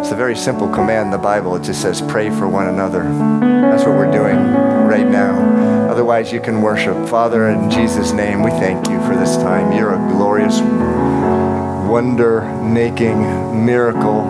It's 0.00 0.10
a 0.10 0.14
very 0.14 0.36
simple 0.36 0.68
command 0.68 1.06
in 1.06 1.10
the 1.12 1.16
Bible. 1.16 1.56
It 1.56 1.62
just 1.62 1.80
says, 1.80 2.02
pray 2.02 2.28
for 2.28 2.46
one 2.46 2.68
another. 2.68 3.04
That's 3.40 3.84
what 3.84 3.96
we're 3.96 4.10
doing 4.10 4.36
right 4.36 5.08
now. 5.08 5.88
Otherwise, 5.90 6.30
you 6.30 6.42
can 6.42 6.60
worship. 6.60 7.08
Father, 7.08 7.48
in 7.48 7.70
Jesus' 7.70 8.12
name, 8.12 8.42
we 8.42 8.50
thank 8.50 8.86
you 8.90 9.00
for 9.06 9.16
this 9.16 9.34
time. 9.36 9.72
You're 9.72 9.94
a 9.94 10.12
glorious, 10.12 10.60
wonder 11.88 12.42
making, 12.62 13.64
miracle 13.64 14.20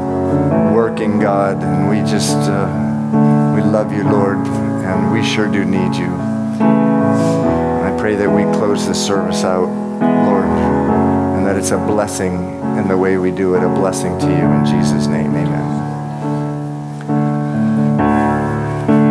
working 0.73 1.19
God. 1.19 1.61
And 1.61 1.89
we 1.91 2.09
just, 2.09 2.37
uh, 2.37 3.53
we 3.57 3.63
love 3.63 3.93
you, 3.93 4.05
Lord, 4.05 4.37
and 4.37 5.11
we 5.11 5.25
sure 5.25 5.51
do 5.51 5.65
need 5.65 5.97
you. 5.97 6.15
I 6.63 7.93
pray 7.99 8.15
that 8.15 8.31
we 8.31 8.43
close 8.57 8.87
this 8.87 9.05
service 9.05 9.43
out, 9.43 9.69
Lord, 10.27 10.42
it's 11.63 11.71
a 11.71 11.79
blessing 11.79 12.35
in 12.77 12.89
the 12.89 12.99
way 12.99 13.19
we 13.19 13.31
do 13.31 13.55
it, 13.55 13.63
a 13.63 13.69
blessing 13.69 14.19
to 14.19 14.27
you. 14.27 14.33
In 14.33 14.65
Jesus' 14.67 15.07
name, 15.07 15.31
amen. 15.31 15.72